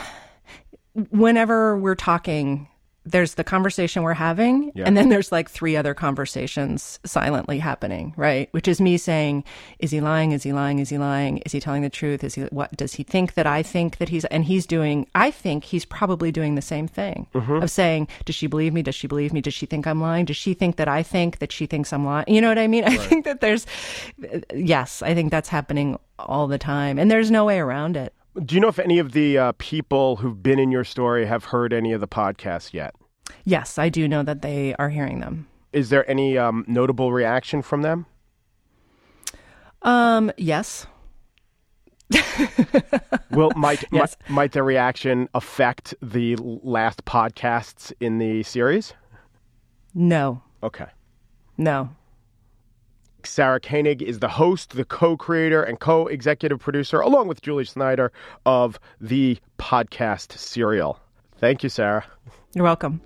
whenever 1.11 1.77
we're 1.77 1.95
talking, 1.95 2.69
there's 3.05 3.35
the 3.35 3.45
conversation 3.45 4.03
we're 4.03 4.15
having, 4.15 4.71
Yeah. 4.75 4.85
and 4.87 4.97
then 4.97 5.09
there's 5.09 5.33
like 5.33 5.51
three 5.51 5.77
other 5.77 5.95
conversations 5.95 7.01
silently 7.05 7.59
happening, 7.59 8.15
right? 8.17 8.49
Which 8.53 8.69
is 8.69 8.81
me 8.81 8.97
saying, 8.97 9.45
"Is 9.81 9.91
he 9.91 10.01
lying? 10.01 10.33
Is 10.33 10.45
he 10.45 10.53
lying? 10.53 10.79
Is 10.79 10.89
he 10.89 10.99
lying? 10.99 11.39
Is 11.39 11.53
he 11.53 11.61
telling 11.61 11.83
the 11.83 11.91
truth? 11.91 12.23
Is 12.23 12.35
he 12.35 12.43
what? 12.45 12.77
Does 12.77 12.95
he 12.95 13.03
think 13.03 13.35
that 13.35 13.47
I 13.47 13.63
think 13.63 13.99
that 13.99 14.09
he's?" 14.09 14.25
And 14.27 14.45
he's 14.45 14.67
doing. 14.67 15.07
I 15.15 15.31
think 15.31 15.65
he's 15.65 15.85
probably 15.85 16.31
doing 16.31 16.55
the 16.55 16.63
same 16.63 16.87
thing 16.87 17.27
mm-hmm. 17.35 17.63
of 17.63 17.71
saying, 17.71 18.09
"Does 18.25 18.37
she 18.37 18.47
believe 18.47 18.73
me? 18.73 18.83
Does 18.83 18.95
she 18.95 19.09
believe 19.09 19.33
me? 19.33 19.41
Does 19.41 19.55
she 19.55 19.67
think 19.67 19.87
I'm 19.87 20.01
lying? 20.01 20.25
Does 20.25 20.37
she 20.37 20.55
think 20.55 20.77
that 20.77 20.89
I 20.89 21.03
think 21.03 21.39
that 21.41 21.51
she 21.51 21.67
thinks 21.67 21.93
I'm 21.93 22.05
lying?" 22.05 22.27
You 22.29 22.41
know 22.41 22.49
what 22.49 22.59
I 22.59 22.69
mean? 22.69 22.85
I 22.93 22.97
think 22.97 23.25
that 23.25 23.41
there's, 23.41 23.67
yes, 24.55 25.03
I 25.03 25.15
think 25.15 25.31
that's 25.31 25.49
happening 25.49 25.99
all 26.19 26.47
the 26.47 26.59
time, 26.59 26.99
and 26.99 27.11
there's 27.11 27.31
no 27.31 27.45
way 27.45 27.59
around 27.59 27.97
it. 27.97 28.15
Do 28.45 28.55
you 28.55 28.61
know 28.61 28.69
if 28.69 28.79
any 28.79 28.99
of 28.99 29.13
the 29.13 29.37
uh, 29.39 29.53
people 29.59 30.17
who've 30.17 30.43
been 30.43 30.59
in 30.59 30.71
your 30.71 30.85
story 30.85 31.27
have 31.27 31.45
heard 31.47 31.73
any 31.73 31.93
of 31.93 32.01
the 32.01 32.09
podcasts 32.09 32.73
yet? 32.73 32.95
Yes, 33.45 33.79
I 33.79 33.89
do 33.89 34.09
know 34.09 34.23
that 34.23 34.43
they 34.43 34.75
are 34.79 34.89
hearing 34.89 35.21
them. 35.21 35.47
Is 35.73 35.91
there 35.91 36.09
any 36.11 36.39
um, 36.39 36.65
notable 36.67 37.13
reaction 37.13 37.61
from 37.63 37.83
them? 37.83 38.07
Um, 39.83 40.33
yes. 40.37 40.87
Well, 43.31 43.51
might, 43.57 43.83
Yes. 43.91 44.17
might 44.29 44.31
might 44.35 44.53
their 44.53 44.63
reaction 44.65 45.27
affect 45.33 45.95
the 46.03 46.37
last 46.37 47.07
podcasts 47.07 47.91
in 47.99 48.19
the 48.19 48.43
series? 48.43 48.93
No. 49.95 50.43
Okay. 50.63 50.85
No. 51.57 51.89
Sarah 53.27 53.61
Koenig 53.61 54.03
is 54.03 54.19
the 54.19 54.29
host, 54.29 54.71
the 54.71 54.85
co-creator, 54.85 55.63
and 55.63 55.81
co-executive 55.81 56.61
producer, 56.61 57.01
along 57.01 57.29
with 57.29 57.43
Julie 57.43 57.65
Snyder, 57.65 58.13
of 58.47 58.79
the 59.01 59.39
podcast 59.59 60.37
Serial. 60.39 60.99
Thank 61.39 61.63
you, 61.63 61.69
Sarah. 61.69 62.05
You're 62.55 62.65
welcome. 62.65 63.01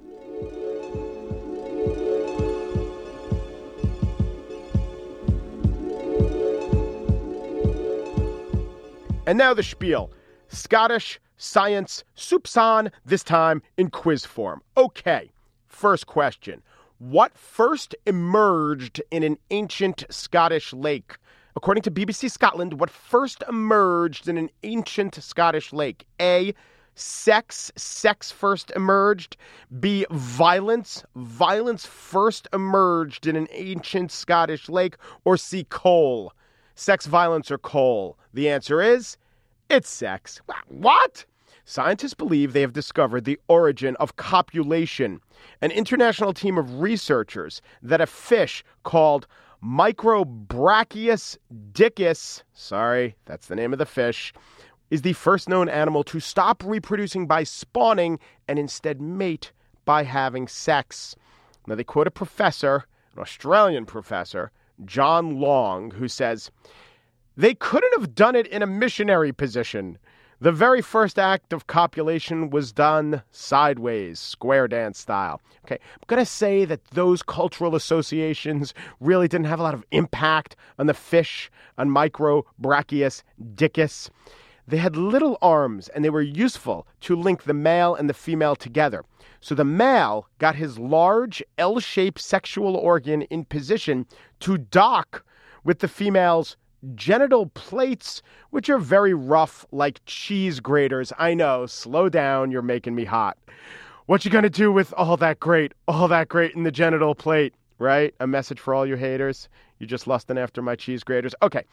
And 9.27 9.39
now 9.39 9.53
the 9.55 9.63
spiel. 9.63 10.13
Scottish 10.49 11.19
science 11.37 12.05
soupçon, 12.17 12.93
this 13.05 13.25
time 13.25 13.61
in 13.77 13.91
quiz 13.91 14.25
form. 14.25 14.63
Okay, 14.77 15.31
first 15.67 16.07
question. 16.07 16.63
What 16.99 17.37
first 17.37 17.95
emerged 18.07 19.03
in 19.11 19.23
an 19.23 19.37
ancient 19.51 20.05
Scottish 20.09 20.73
lake? 20.73 21.17
According 21.55 21.83
to 21.83 21.91
BBC 21.91 22.31
Scotland, 22.31 22.81
what 22.81 22.89
first 22.89 23.43
emerged 23.49 24.29
in 24.29 24.39
an 24.39 24.49
ancient 24.63 25.15
Scottish 25.17 25.75
lake? 25.75 26.07
A. 26.21 26.55
Sex, 26.95 27.71
sex 27.77 28.31
first 28.31 28.71
emerged. 28.75 29.37
B. 29.79 30.07
Violence, 30.11 31.05
violence 31.15 31.85
first 31.85 32.49
emerged 32.55 33.27
in 33.27 33.37
an 33.37 33.49
ancient 33.51 34.11
Scottish 34.11 34.71
lake. 34.71 34.97
Or 35.27 35.37
C. 35.37 35.67
Coal, 35.69 36.33
sex, 36.77 37.05
violence, 37.05 37.51
or 37.51 37.59
coal? 37.59 38.17
The 38.33 38.49
answer 38.49 38.81
is 38.81 39.19
it's 39.69 39.91
sex. 39.91 40.41
What? 40.69 41.27
Scientists 41.69 42.15
believe 42.15 42.53
they 42.53 42.61
have 42.61 42.73
discovered 42.73 43.25
the 43.25 43.41
origin 43.49 43.97
of 43.97 44.15
copulation. 44.15 45.21
An 45.61 45.73
international 45.73 46.33
team 46.33 46.57
of 46.57 46.81
researchers 46.81 47.61
that 47.83 48.01
a 48.01 48.07
fish 48.07 48.63
called 48.85 49.27
Microbrachius 49.65 51.37
dickis, 51.73 52.45
sorry, 52.53 53.17
that's 53.25 53.49
the 53.49 53.57
name 53.57 53.73
of 53.73 53.81
the 53.81 53.85
fish, 53.85 54.33
is 54.91 55.03
the 55.03 55.13
first 55.15 55.49
known 55.49 55.69
animal 55.69 56.05
to 56.05 56.21
stop 56.21 56.63
reproducing 56.65 57.27
by 57.27 57.43
spawning 57.43 58.21
and 58.47 58.61
instead 58.61 59.01
mate 59.01 59.51
by 59.85 60.05
having 60.05 60.47
sex. 60.47 61.17
Now, 61.67 61.75
they 61.75 61.83
quote 61.83 62.07
a 62.07 62.13
professor, 62.13 62.85
an 63.17 63.21
Australian 63.21 63.87
professor, 63.87 64.53
John 64.85 65.41
Long, 65.41 65.91
who 65.91 66.07
says, 66.07 66.49
they 67.37 67.55
couldn't 67.55 68.01
have 68.01 68.15
done 68.15 68.37
it 68.37 68.47
in 68.47 68.63
a 68.63 68.69
missionary 68.69 69.33
position. 69.33 69.99
The 70.39 70.53
very 70.53 70.83
first 70.83 71.19
act 71.19 71.55
of 71.55 71.67
copulation 71.67 72.51
was 72.51 72.71
done 72.71 73.23
sideways, 73.31 74.21
square 74.21 74.69
dance 74.69 74.99
style. 74.99 75.41
Okay, 75.65 75.79
I'm 75.81 76.05
going 76.09 76.21
to 76.21 76.31
say 76.31 76.67
that 76.67 76.85
those 76.89 77.23
cultural 77.23 77.75
associations 77.75 78.75
really 79.01 79.29
didn't 79.29 79.47
have 79.47 79.61
a 79.61 79.63
lot 79.63 79.73
of 79.73 79.87
impact 79.93 80.55
on 80.79 80.89
the 80.89 80.93
fish, 80.95 81.51
on 81.79 81.89
Microbrachius 81.89 83.23
dickis. 83.55 84.11
They 84.69 84.77
had 84.77 84.95
little 84.95 85.39
arms 85.41 85.89
and 85.89 86.05
they 86.05 86.11
were 86.11 86.21
useful 86.21 86.87
to 87.01 87.17
link 87.17 87.45
the 87.45 87.55
male 87.55 87.95
and 87.95 88.07
the 88.07 88.15
female 88.15 88.57
together. 88.57 89.05
So 89.41 89.55
the 89.55 89.65
male 89.65 90.29
got 90.39 90.57
his 90.57 90.79
large 90.79 91.43
L 91.57 91.81
shaped 91.81 92.21
sexual 92.21 92.77
organ 92.77 93.23
in 93.23 93.47
position 93.47 94.05
to 94.41 94.59
dock 94.59 95.25
with 95.65 95.79
the 95.79 95.89
female's 95.89 96.59
genital 96.95 97.47
plates, 97.47 98.23
which 98.51 98.69
are 98.69 98.79
very 98.79 99.15
rough 99.15 99.67
like 99.73 100.01
cheese 100.07 100.61
graters. 100.61 101.13
I 101.19 101.35
know, 101.35 101.67
slow 101.67 102.09
down, 102.09 102.51
you're 102.51 102.63
making 102.63 102.95
me 102.95 103.05
hot. 103.05 103.37
What 104.07 104.25
you 104.25 104.31
gonna 104.31 104.51
do 104.51 104.71
with 104.71 104.95
all 104.97 105.17
that 105.17 105.41
great, 105.41 105.73
all 105.89 106.09
that 106.09 106.29
great 106.29 106.55
in 106.55 106.63
the 106.63 106.71
genital 106.71 107.15
plate, 107.15 107.55
right? 107.79 108.15
A 108.21 108.27
message 108.27 108.61
for 108.61 108.75
all 108.75 108.87
you 108.87 108.97
haters. 108.97 109.49
You're 109.79 109.89
just 109.89 110.07
lusting 110.07 110.39
after 110.39 110.63
my 110.63 110.77
cheese 110.77 111.03
graters. 111.03 111.35
Okay. 111.43 111.65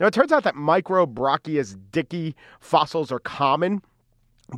Now 0.00 0.06
it 0.06 0.14
turns 0.14 0.32
out 0.32 0.44
that 0.44 0.54
Microbrachius 0.54 1.76
dicki 1.90 2.34
fossils 2.60 3.12
are 3.12 3.18
common, 3.18 3.82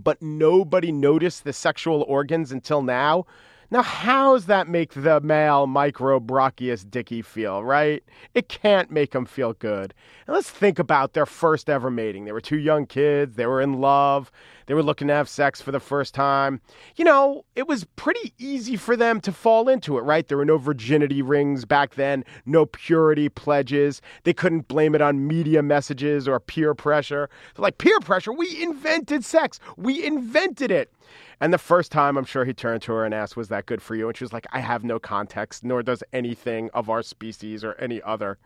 but 0.00 0.20
nobody 0.22 0.92
noticed 0.92 1.44
the 1.44 1.52
sexual 1.52 2.02
organs 2.02 2.52
until 2.52 2.82
now. 2.82 3.26
Now, 3.74 3.82
how 3.82 4.34
does 4.34 4.46
that 4.46 4.68
make 4.68 4.94
the 4.94 5.20
male 5.20 5.66
Microbrachius 5.66 6.86
dicki 6.86 7.24
feel, 7.24 7.64
right? 7.64 8.04
It 8.32 8.48
can't 8.48 8.88
make 8.88 9.12
him 9.12 9.24
feel 9.26 9.52
good. 9.54 9.92
And 10.28 10.34
let's 10.34 10.48
think 10.48 10.78
about 10.78 11.12
their 11.12 11.26
first 11.26 11.68
ever 11.68 11.90
mating. 11.90 12.24
They 12.24 12.30
were 12.30 12.40
two 12.40 12.56
young 12.56 12.86
kids, 12.86 13.34
they 13.34 13.46
were 13.46 13.60
in 13.60 13.80
love, 13.80 14.30
they 14.66 14.74
were 14.74 14.82
looking 14.82 15.08
to 15.08 15.14
have 15.14 15.28
sex 15.28 15.60
for 15.60 15.72
the 15.72 15.80
first 15.80 16.14
time. 16.14 16.60
You 16.96 17.04
know, 17.04 17.44
it 17.54 17.66
was 17.66 17.84
pretty 17.96 18.32
easy 18.38 18.76
for 18.76 18.96
them 18.96 19.20
to 19.22 19.32
fall 19.32 19.68
into 19.68 19.98
it, 19.98 20.02
right? 20.02 20.26
There 20.26 20.38
were 20.38 20.44
no 20.44 20.58
virginity 20.58 21.22
rings 21.22 21.64
back 21.64 21.94
then, 21.94 22.24
no 22.46 22.66
purity 22.66 23.28
pledges. 23.28 24.00
They 24.24 24.32
couldn't 24.32 24.68
blame 24.68 24.94
it 24.94 25.02
on 25.02 25.26
media 25.26 25.62
messages 25.62 26.26
or 26.28 26.40
peer 26.40 26.74
pressure. 26.74 27.28
Like, 27.56 27.78
peer 27.78 28.00
pressure? 28.00 28.32
We 28.32 28.62
invented 28.62 29.24
sex, 29.24 29.60
we 29.76 30.04
invented 30.04 30.70
it. 30.70 30.90
And 31.40 31.52
the 31.52 31.58
first 31.58 31.92
time, 31.92 32.16
I'm 32.16 32.24
sure 32.24 32.44
he 32.44 32.54
turned 32.54 32.82
to 32.82 32.92
her 32.92 33.04
and 33.04 33.12
asked, 33.12 33.36
Was 33.36 33.48
that 33.48 33.66
good 33.66 33.82
for 33.82 33.94
you? 33.94 34.08
And 34.08 34.16
she 34.16 34.24
was 34.24 34.32
like, 34.32 34.46
I 34.52 34.60
have 34.60 34.84
no 34.84 34.98
context, 34.98 35.64
nor 35.64 35.82
does 35.82 36.02
anything 36.12 36.70
of 36.74 36.88
our 36.88 37.02
species 37.02 37.64
or 37.64 37.74
any 37.74 38.00
other. 38.02 38.38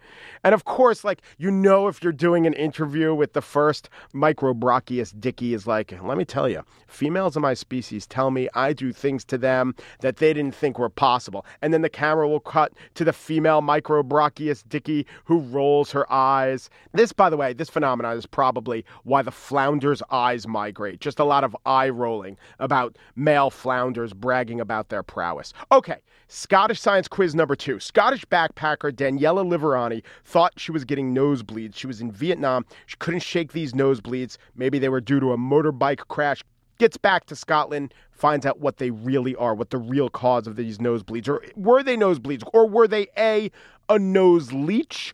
And 0.45 0.55
of 0.55 0.65
course, 0.65 1.05
like, 1.05 1.23
you 1.37 1.51
know, 1.51 1.89
if 1.89 2.03
you're 2.03 2.13
doing 2.13 2.47
an 2.47 2.55
interview 2.55 3.15
with 3.15 3.35
the 3.35 3.43
first 3.43 3.89
Microbrachius 4.15 5.15
dicki, 5.15 5.55
is 5.55 5.67
like, 5.67 5.93
Let 6.09 6.19
me 6.19 6.25
tell 6.25 6.49
you, 6.49 6.65
females 6.87 7.37
of 7.37 7.43
my 7.43 7.55
species 7.55 8.07
tell 8.07 8.31
me 8.31 8.49
I 8.55 8.73
do 8.73 8.93
things 8.93 9.25
to 9.27 9.39
them 9.39 9.75
that 10.01 10.17
they 10.17 10.33
didn't 10.33 10.55
think 10.55 10.79
were 10.79 10.89
possible. 10.89 11.45
And 11.63 11.73
then 11.73 11.83
the 11.83 11.89
camera 11.89 12.29
will 12.29 12.41
cut 12.41 12.73
to 12.95 13.05
the 13.05 13.13
female 13.13 13.61
Microbrachius 13.61 14.65
dicki 14.65 15.05
who 15.25 15.41
rolls 15.41 15.93
her 15.93 16.11
eyes. 16.13 16.71
This, 16.93 17.13
by 17.13 17.31
the 17.31 17.37
way, 17.37 17.53
this 17.53 17.69
phenomenon 17.69 18.17
is 18.17 18.27
probably 18.27 18.85
why 19.05 19.23
the 19.23 19.31
flounder's 19.31 20.03
eyes 20.11 20.49
migrate. 20.49 21.01
Just 21.01 21.21
a 21.21 21.25
lot 21.25 21.45
of 21.45 21.57
eye 21.67 21.89
rolling 21.89 22.37
about 22.59 22.97
male 23.15 23.51
flounders 23.51 24.13
bragging 24.13 24.61
about 24.61 24.89
their 24.89 25.03
prowess. 25.03 25.53
Okay, 25.71 25.99
Scottish 26.31 26.79
science 26.79 27.09
quiz 27.09 27.35
number 27.35 27.57
two. 27.57 27.81
Scottish 27.81 28.27
backpacker 28.27 28.93
Daniela 28.93 29.47
Liverani 29.47 30.03
thought 30.27 30.53
she 30.59 30.71
was 30.71 30.85
getting 30.85 31.15
nosebleeds. 31.15 31.75
She 31.75 31.87
was 31.87 32.03
in 32.03 32.13
Vietnam. 32.13 32.67
She 32.85 32.97
couldn't 32.99 33.23
shake 33.23 33.53
these 33.53 33.73
nosebleeds. 33.73 34.37
Maybe 34.55 34.79
they 34.79 34.91
were 34.91 35.01
due 35.01 35.21
to 35.21 35.33
a 35.33 35.39
motorbike 35.39 35.98
crash. 36.07 36.43
Gets 36.79 36.97
back 36.97 37.27
to 37.27 37.35
Scotland, 37.35 37.93
finds 38.13 38.47
out 38.47 38.61
what 38.61 38.77
they 38.77 38.91
really 38.91 39.35
are, 39.35 39.55
what 39.55 39.71
the 39.71 39.79
real 39.79 40.09
cause 40.09 40.47
of 40.47 40.55
these 40.55 40.79
nosebleeds, 40.79 41.29
or 41.29 41.43
were 41.57 41.83
they 41.83 41.97
nosebleeds, 41.97 42.45
or 42.53 42.69
were 42.69 42.87
they 42.87 43.09
A, 43.17 43.51
a 43.89 43.99
nose 43.99 44.53
leech? 44.53 45.13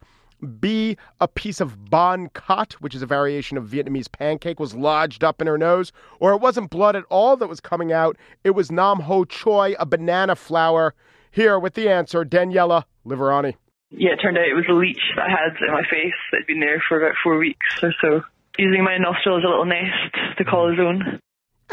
B, 0.61 0.97
a 1.21 1.29
piece 1.29 1.61
of 1.61 1.89
bon 1.89 2.29
cut, 2.35 2.75
which 2.75 2.95
is 2.95 3.01
a 3.01 3.07
variation 3.07 3.57
of 3.57 3.65
Vietnamese 3.65 4.13
pancake, 4.13 4.61
was 4.61 4.75
lodged 4.75 5.25
up 5.25 5.41
in 5.41 5.47
her 5.47 5.57
nose, 5.57 5.91
or 6.21 6.33
it 6.33 6.41
wasn't 6.41 6.69
blood 6.69 6.97
at 6.97 7.05
all 7.09 7.37
that 7.39 7.49
was 7.49 7.61
coming 7.61 7.93
out. 7.93 8.17
It 8.43 8.51
was 8.51 8.71
Nam 8.71 9.01
Ho 9.01 9.25
Choi, 9.25 9.75
a 9.79 9.87
banana 9.87 10.37
flower. 10.37 10.95
Here 11.31 11.59
with 11.59 11.75
the 11.75 11.89
answer, 11.89 12.25
Daniela 12.25 12.85
Liverani. 13.07 13.55
Yeah, 13.91 14.13
it 14.13 14.17
turned 14.17 14.39
out 14.39 14.45
it 14.45 14.55
was 14.55 14.67
a 14.69 14.73
leech 14.73 15.01
that 15.17 15.23
I 15.23 15.31
had 15.31 15.57
in 15.67 15.73
my 15.73 15.83
face 15.83 16.15
that 16.31 16.39
had 16.39 16.47
been 16.47 16.61
there 16.61 16.83
for 16.89 16.99
about 16.99 17.17
four 17.23 17.39
weeks 17.39 17.67
or 17.83 17.93
so. 18.01 18.23
Using 18.59 18.85
my 18.85 18.99
nostril 18.99 19.39
as 19.39 19.45
a 19.45 19.49
little 19.49 19.65
nest 19.65 20.39
to 20.39 20.45
call 20.45 20.71
his 20.71 20.79
own. 20.79 21.21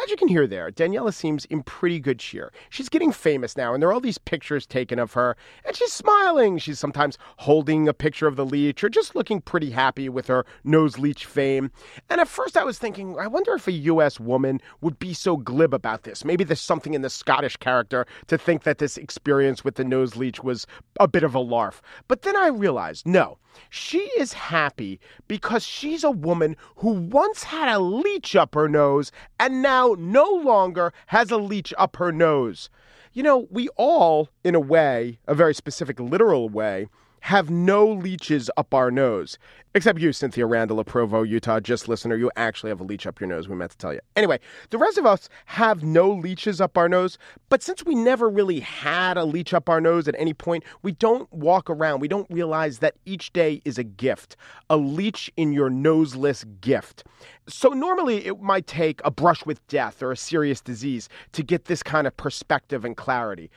As 0.02 0.10
you 0.10 0.18
can 0.18 0.28
hear 0.30 0.48
there, 0.48 0.72
Daniela 0.72 1.14
seems 1.14 1.46
in 1.46 1.62
pretty 1.62 2.00
good 2.00 2.18
cheer. 2.18 2.52
She's 2.72 2.90
getting 2.90 3.12
famous 3.12 3.56
now, 3.56 3.74
and 3.74 3.84
there 3.84 3.90
are 3.90 3.94
all 3.94 4.00
these 4.00 4.18
pictures 4.18 4.66
taken 4.66 4.98
of 4.98 5.14
her, 5.14 5.36
and 5.64 5.76
she's 5.76 5.92
smiling. 5.92 6.58
She's 6.58 6.80
sometimes 6.80 7.20
holding 7.38 7.88
a 7.88 7.94
picture 7.94 8.26
of 8.26 8.36
the 8.36 8.46
leech 8.46 8.84
or 8.84 8.90
just 8.90 9.16
looking 9.16 9.42
pretty 9.42 9.70
happy 9.70 10.10
with 10.10 10.26
her 10.26 10.44
nose 10.64 10.98
leech 10.98 11.26
fame. 11.26 11.72
And 12.10 12.20
at 12.20 12.28
first 12.28 12.58
I 12.58 12.64
was 12.64 12.80
thinking, 12.80 13.16
I 13.20 13.28
wonder 13.28 13.54
if 13.54 13.68
a 13.68 13.74
U.S. 13.74 14.20
woman 14.20 14.60
would 14.82 14.98
be 14.98 15.14
so 15.14 15.38
glib 15.38 15.72
about 15.74 16.02
this. 16.02 16.26
Maybe 16.26 16.44
there's 16.44 16.62
something 16.62 16.96
in 16.96 17.04
the 17.04 17.10
Scottish 17.10 17.58
character 17.58 18.08
to 18.26 18.40
think 18.40 18.64
that 18.64 18.80
this 18.80 18.98
experience 18.98 19.64
with 19.64 19.76
the 19.76 19.84
nose 19.84 20.16
leech 20.16 20.44
was 20.44 20.66
a 21.00 21.08
bit 21.08 21.24
of 21.24 21.36
a 21.36 21.40
larf. 21.40 21.80
But 22.08 22.24
then 22.24 22.36
I 22.36 22.48
realized, 22.48 23.06
no. 23.06 23.38
She 23.70 24.00
is 24.18 24.32
happy 24.34 25.00
because 25.28 25.66
she's 25.66 26.06
a 26.06 26.12
woman 26.12 26.56
who 26.78 26.92
once 26.92 27.44
had 27.44 27.68
a 27.68 27.80
leech 27.80 28.34
up 28.34 28.56
her 28.56 28.70
nose 28.70 29.12
and 29.40 29.62
now 29.62 29.91
no 29.96 30.26
longer 30.26 30.94
has 31.08 31.32
a 31.32 31.38
leech 31.38 31.74
up 31.78 31.98
her 31.98 32.12
nose. 32.12 32.70
You 33.14 33.24
know, 33.24 33.48
we 33.50 33.68
all, 33.76 34.30
in 34.44 34.56
a 34.56 34.60
way, 34.60 35.20
a 35.28 35.36
very 35.36 35.54
specific 35.54 36.00
literal 36.00 36.50
way, 36.50 36.88
have 37.22 37.50
no 37.50 37.88
leeches 37.88 38.50
up 38.58 38.74
our 38.74 38.92
nose. 38.92 39.38
Except 39.74 40.00
you, 40.00 40.12
Cynthia 40.12 40.46
Randall 40.46 40.82
of 40.82 40.88
Provo, 40.88 41.24
Utah, 41.24 41.62
just 41.62 41.88
listener, 41.88 42.18
you 42.18 42.30
actually 42.36 42.70
have 42.70 42.82
a 42.82 42.84
leech 42.84 43.08
up 43.08 43.22
your 43.22 43.30
nose. 43.30 43.48
We 43.48 43.56
meant 43.56 43.72
to 43.72 43.78
tell 43.78 43.94
you. 43.94 44.02
Anyway, 44.18 44.40
the 44.70 44.78
rest 44.78 44.98
of 44.98 45.06
us 45.06 45.30
have 45.46 45.82
no 45.82 46.12
leeches 46.12 46.60
up 46.60 46.78
our 46.78 46.90
nose, 46.90 47.18
but 47.48 47.64
since 47.64 47.86
we 47.86 47.96
never 47.96 48.28
really 48.28 48.60
had 48.60 49.18
a 49.18 49.24
leech 49.24 49.54
up 49.54 49.70
our 49.70 49.80
nose 49.80 50.10
at 50.10 50.16
any 50.18 50.34
point, 50.34 50.66
we 50.82 50.92
don't 50.92 51.32
walk 51.32 51.70
around. 51.70 52.02
We 52.02 52.10
don't 52.10 52.30
realize 52.30 52.80
that 52.80 52.96
each 53.06 53.32
day 53.32 53.62
is 53.64 53.78
a 53.78 53.84
gift, 53.84 54.36
a 54.70 54.76
leech 54.76 55.32
in 55.38 55.54
your 55.54 55.70
noseless 55.70 56.44
gift. 56.60 57.06
So 57.48 57.70
normally 57.70 58.26
it 58.26 58.42
might 58.42 58.68
take 58.68 59.00
a 59.06 59.12
brush 59.12 59.46
with 59.46 59.66
death 59.68 60.04
or 60.04 60.12
a 60.12 60.18
serious 60.18 60.60
disease 60.60 61.08
to 61.32 61.44
get 61.44 61.66
this 61.66 61.82
kind 61.82 62.08
of 62.08 62.18
perspective 62.18 62.84
and 62.84 62.98
clarity. 62.98 63.50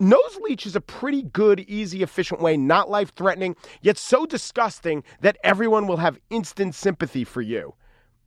Nose 0.00 0.38
leech 0.42 0.66
is 0.66 0.74
a 0.74 0.80
pretty 0.80 1.22
good, 1.22 1.60
easy, 1.60 2.02
efficient 2.02 2.40
way, 2.40 2.56
not 2.56 2.90
life 2.90 3.14
threatening, 3.14 3.54
yet 3.82 3.96
so 3.96 4.26
disgusting 4.26 5.04
that 5.20 5.36
everyone 5.44 5.86
will 5.86 5.98
have 5.98 6.18
instant 6.30 6.74
sympathy 6.74 7.24
for 7.24 7.40
you. 7.40 7.74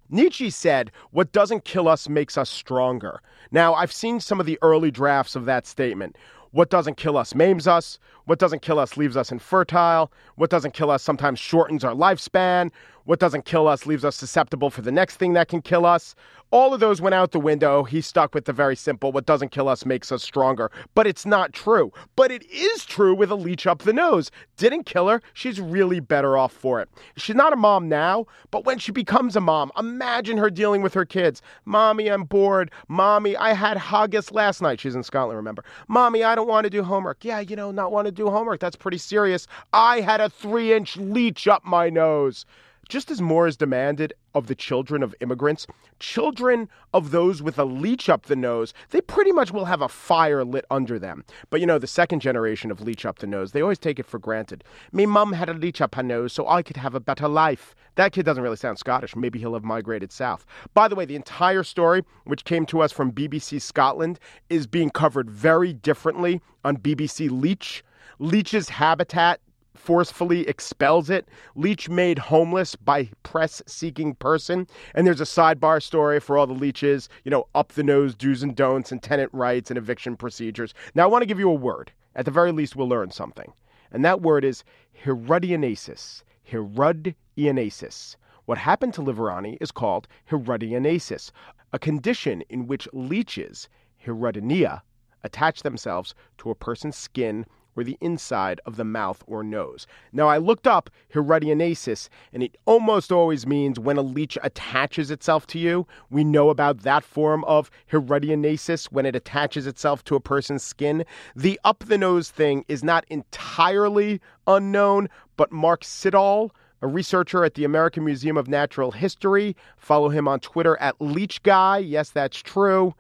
Nietzsche 0.10 0.49
said, 0.49 0.91
What 1.12 1.32
doesn't 1.32 1.65
kill 1.65 1.88
us 1.88 2.08
makes 2.08 2.38
us 2.38 2.49
stronger. 2.49 3.21
Now, 3.51 3.73
I've 3.73 3.91
seen 3.91 4.19
some 4.19 4.39
of 4.39 4.45
the 4.45 4.60
early 4.62 4.91
drafts 4.91 5.36
of 5.36 5.45
that 5.45 5.65
statement. 5.65 6.15
What 6.51 6.69
doesn't 6.69 6.95
kill 6.95 7.17
us 7.17 7.36
maims 7.36 7.67
us. 7.67 7.99
What 8.25 8.39
doesn't 8.39 8.62
kill 8.62 8.80
us 8.80 8.95
leaves 8.95 9.17
us 9.17 9.32
infertile. 9.32 10.12
What 10.36 10.49
doesn't 10.49 10.73
kill 10.73 10.89
us 10.89 11.04
sometimes 11.04 11.39
shortens 11.39 11.84
our 11.84 11.93
lifespan. 11.93 12.71
What 13.06 13.20
doesn't 13.20 13.46
kill 13.46 13.68
us 13.68 13.86
leaves 13.86 14.04
us 14.04 14.15
susceptible 14.15 14.72
for 14.72 14.82
the 14.82 14.91
next 14.91 15.18
thing 15.18 15.34
that 15.34 15.48
can 15.48 15.62
kill 15.62 15.86
us. 15.86 16.15
All 16.50 16.74
of 16.74 16.80
those 16.80 17.02
went 17.02 17.13
out 17.13 17.32
the 17.34 17.39
window. 17.39 17.84
He 17.84 18.02
stuck 18.02 18.34
with 18.34 18.46
the 18.46 18.54
very 18.54 18.76
simple 18.76 19.12
what 19.12 19.28
doesn't 19.28 19.52
kill 19.52 19.70
us 19.70 19.86
makes 19.86 20.12
us 20.12 20.24
stronger. 20.24 20.72
But 20.96 21.06
it's 21.06 21.24
not 21.24 21.54
true. 21.54 21.94
But 22.15 22.32
it 22.32 22.44
is 22.50 22.84
true 22.84 23.13
with 23.13 23.30
a 23.30 23.36
leech 23.36 23.68
up 23.68 23.84
the 23.84 23.94
nose. 23.94 24.32
Didn't 24.58 24.86
kill 24.86 25.08
her. 25.08 25.22
She's 25.34 25.62
really 25.62 26.00
better 26.00 26.36
off 26.36 26.52
for 26.52 26.82
it. 26.82 26.89
She's 27.15 27.36
not 27.36 27.54
a 27.54 27.58
mom 27.58 27.88
now, 27.88 28.26
but 28.50 28.65
when 28.65 28.80
she 28.80 28.91
becomes 28.91 29.36
a 29.36 29.41
mom, 29.41 29.72
imagine 29.78 30.38
her 30.38 30.50
dealing 30.50 30.82
with 30.82 30.96
her 30.96 31.06
kids. 31.06 31.44
Mommy, 31.65 32.08
I'm 32.08 32.24
bored. 32.24 32.72
Mommy, 32.88 33.38
I 33.38 33.54
had 33.54 33.78
haggis 33.78 34.32
last 34.32 34.63
night. 34.63 34.80
She's 34.80 34.96
in 34.96 35.04
Scotland, 35.04 35.38
remember? 35.38 35.63
Mommy, 35.88 36.24
I 36.24 36.34
don't 36.34 36.48
want 36.48 36.63
to 36.63 36.72
do 36.72 36.82
homework. 36.82 37.24
Yeah, 37.24 37.39
you 37.39 37.56
know, 37.56 37.70
not 37.70 37.91
want 37.91 38.08
to 38.08 38.12
do 38.12 38.32
homework. 38.32 38.60
That's 38.60 38.76
pretty 38.76 38.98
serious. 38.98 39.46
I 39.74 40.02
had 40.02 40.22
a 40.22 40.30
three 40.30 40.74
inch 40.74 40.98
leech 40.98 41.48
up 41.48 41.63
my 41.63 41.91
nose. 41.91 42.48
Just 42.88 43.10
as 43.10 43.21
more 43.21 43.48
is 43.48 43.58
demanded 43.58 44.13
of 44.36 44.48
the 44.48 44.56
children 44.56 45.02
of 45.02 45.15
immigrants, 45.19 45.65
children 46.00 46.69
of 46.93 47.12
those 47.12 47.41
with 47.41 47.58
a 47.58 47.65
leech 47.65 48.10
up 48.10 48.28
the 48.28 48.36
nose, 48.36 48.74
they 48.91 49.02
pretty 49.02 49.32
much 49.32 49.52
will 49.52 49.65
have 49.65 49.82
a 49.82 49.89
fire 49.89 50.43
lit 50.43 50.65
under 50.69 51.00
them. 51.00 51.26
But 51.50 51.62
you 51.62 51.65
know, 51.65 51.80
the 51.80 51.88
second 51.88 52.19
generation 52.19 52.69
of 52.69 52.82
leech 52.82 53.06
up 53.06 53.19
the 53.19 53.28
nose, 53.28 53.52
they 53.52 53.62
always 53.62 53.80
take 53.80 53.98
it 53.98 54.06
for 54.06 54.19
granted. 54.19 54.63
Me 54.91 55.06
mum 55.06 55.34
had 55.34 55.50
a 55.50 55.54
leech 55.54 55.82
up 55.82 55.95
her 55.95 56.04
nose 56.04 56.34
so 56.34 56.48
I 56.48 56.62
could 56.62 56.78
have 56.78 56.93
a 56.93 57.00
better 57.00 57.28
life. 57.28 57.74
That 57.95 58.12
kid 58.12 58.26
doesn't 58.26 58.43
really 58.43 58.56
sound 58.56 58.78
Scottish. 58.78 59.15
Maybe 59.15 59.39
he'll 59.39 59.54
have 59.54 59.63
migrated 59.63 60.12
south. 60.12 60.45
By 60.74 60.88
the 60.88 60.95
way, 60.95 61.06
the 61.06 61.15
entire 61.15 61.63
story, 61.63 62.04
which 62.26 62.45
came 62.45 62.65
to 62.67 62.82
us 62.82 62.91
from 62.91 63.12
BBC 63.12 63.62
Scotland, 63.62 64.19
is 64.50 64.67
being 64.67 64.91
covered 64.91 65.30
very 65.30 65.74
differently 65.74 66.41
on 66.63 66.78
BBC 66.78 67.30
Leech. 67.32 67.84
Leech's 68.19 68.69
habitat 68.69 69.39
forcefully 69.86 70.48
expels 70.48 71.12
it. 71.12 71.28
Leech 71.54 71.89
made 71.89 72.17
homeless 72.17 72.76
by 72.76 73.08
press 73.21 73.62
seeking 73.67 74.15
person. 74.15 74.65
And 74.95 75.06
there's 75.06 75.21
a 75.21 75.26
sidebar 75.26 75.82
story 75.82 76.19
for 76.19 76.39
all 76.39 76.48
the 76.48 76.54
leeches, 76.54 77.08
you 77.24 77.30
know, 77.30 77.48
up 77.54 77.74
the 77.74 77.84
nose 77.84 78.15
do's 78.15 78.41
and 78.41 78.56
don'ts 78.56 78.91
and 78.91 79.04
tenant 79.04 79.30
rights 79.32 79.69
and 79.69 79.78
eviction 79.78 80.17
procedures. 80.17 80.74
Now, 80.95 81.04
I 81.04 81.08
want 81.08 81.21
to 81.21 81.28
give 81.28 81.39
you 81.39 81.52
a 81.52 81.54
word. 81.54 81.91
At 82.15 82.26
the 82.26 82.32
very 82.32 82.52
least, 82.52 82.76
we'll 82.76 82.89
learn 82.89 83.12
something. 83.12 83.54
And 83.91 84.04
that 84.04 84.21
word 84.21 84.43
is 84.43 84.63
Hirudionasis. 85.04 86.24
Hirudionasis. 86.52 88.15
What 88.45 88.58
happened 88.58 88.95
to 88.95 89.02
Liverani 89.02 89.58
is 89.62 89.71
called 89.71 90.08
Hirudionasis, 90.32 91.32
a 91.74 91.80
condition 91.80 92.41
in 92.50 92.65
which 92.65 92.88
leeches, 92.91 93.69
Hirudinea, 94.04 94.82
attach 95.24 95.62
themselves 95.62 96.15
to 96.39 96.50
a 96.50 96.56
person's 96.56 96.95
skin 96.95 97.45
or 97.76 97.84
the 97.84 97.98
inside 98.02 98.62
of 98.66 98.76
the 98.76 98.84
mouth 98.84 99.24
or 99.28 99.44
nose. 99.44 99.88
Now, 100.12 100.28
I 100.28 100.38
looked 100.38 100.68
up 100.68 100.90
hirudionasis, 101.14 102.10
and 102.34 102.42
it 102.42 102.58
almost 102.66 103.12
always 103.12 103.46
means 103.46 103.80
when 103.80 103.98
a 103.98 104.02
leech 104.02 104.38
attaches 104.44 105.12
itself 105.12 105.46
to 105.48 105.60
you. 105.60 105.88
We 106.10 106.24
know 106.24 106.50
about 106.50 106.80
that 106.80 107.04
form 107.04 107.44
of 107.46 107.70
hirudionasis 107.92 108.92
when 108.92 109.06
it 109.06 109.16
attaches 109.16 109.68
itself 109.68 110.04
to 110.06 110.16
a 110.16 110.20
person's 110.20 110.64
skin. 110.64 111.06
The 111.36 111.60
up 111.64 111.84
the 111.88 111.98
nose 111.98 112.30
thing 112.30 112.66
is 112.68 112.84
not 112.84 113.06
entirely 113.10 114.22
unknown, 114.48 115.10
but 115.38 115.52
Mark 115.52 115.84
Siddall, 115.84 116.52
a 116.82 116.88
researcher 116.88 117.44
at 117.44 117.56
the 117.56 117.64
American 117.64 118.06
Museum 118.06 118.38
of 118.38 118.48
Natural 118.48 118.92
History, 118.92 119.56
follow 119.78 120.10
him 120.10 120.28
on 120.28 120.40
Twitter 120.40 120.78
at 120.80 121.00
Leech 121.00 121.42
Guy. 121.44 121.80
Yes, 121.80 122.10
that's 122.10 122.42
true. 122.42 122.94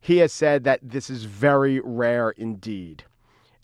He 0.00 0.18
has 0.18 0.32
said 0.32 0.64
that 0.64 0.80
this 0.82 1.10
is 1.10 1.24
very 1.24 1.80
rare 1.80 2.30
indeed. 2.30 3.04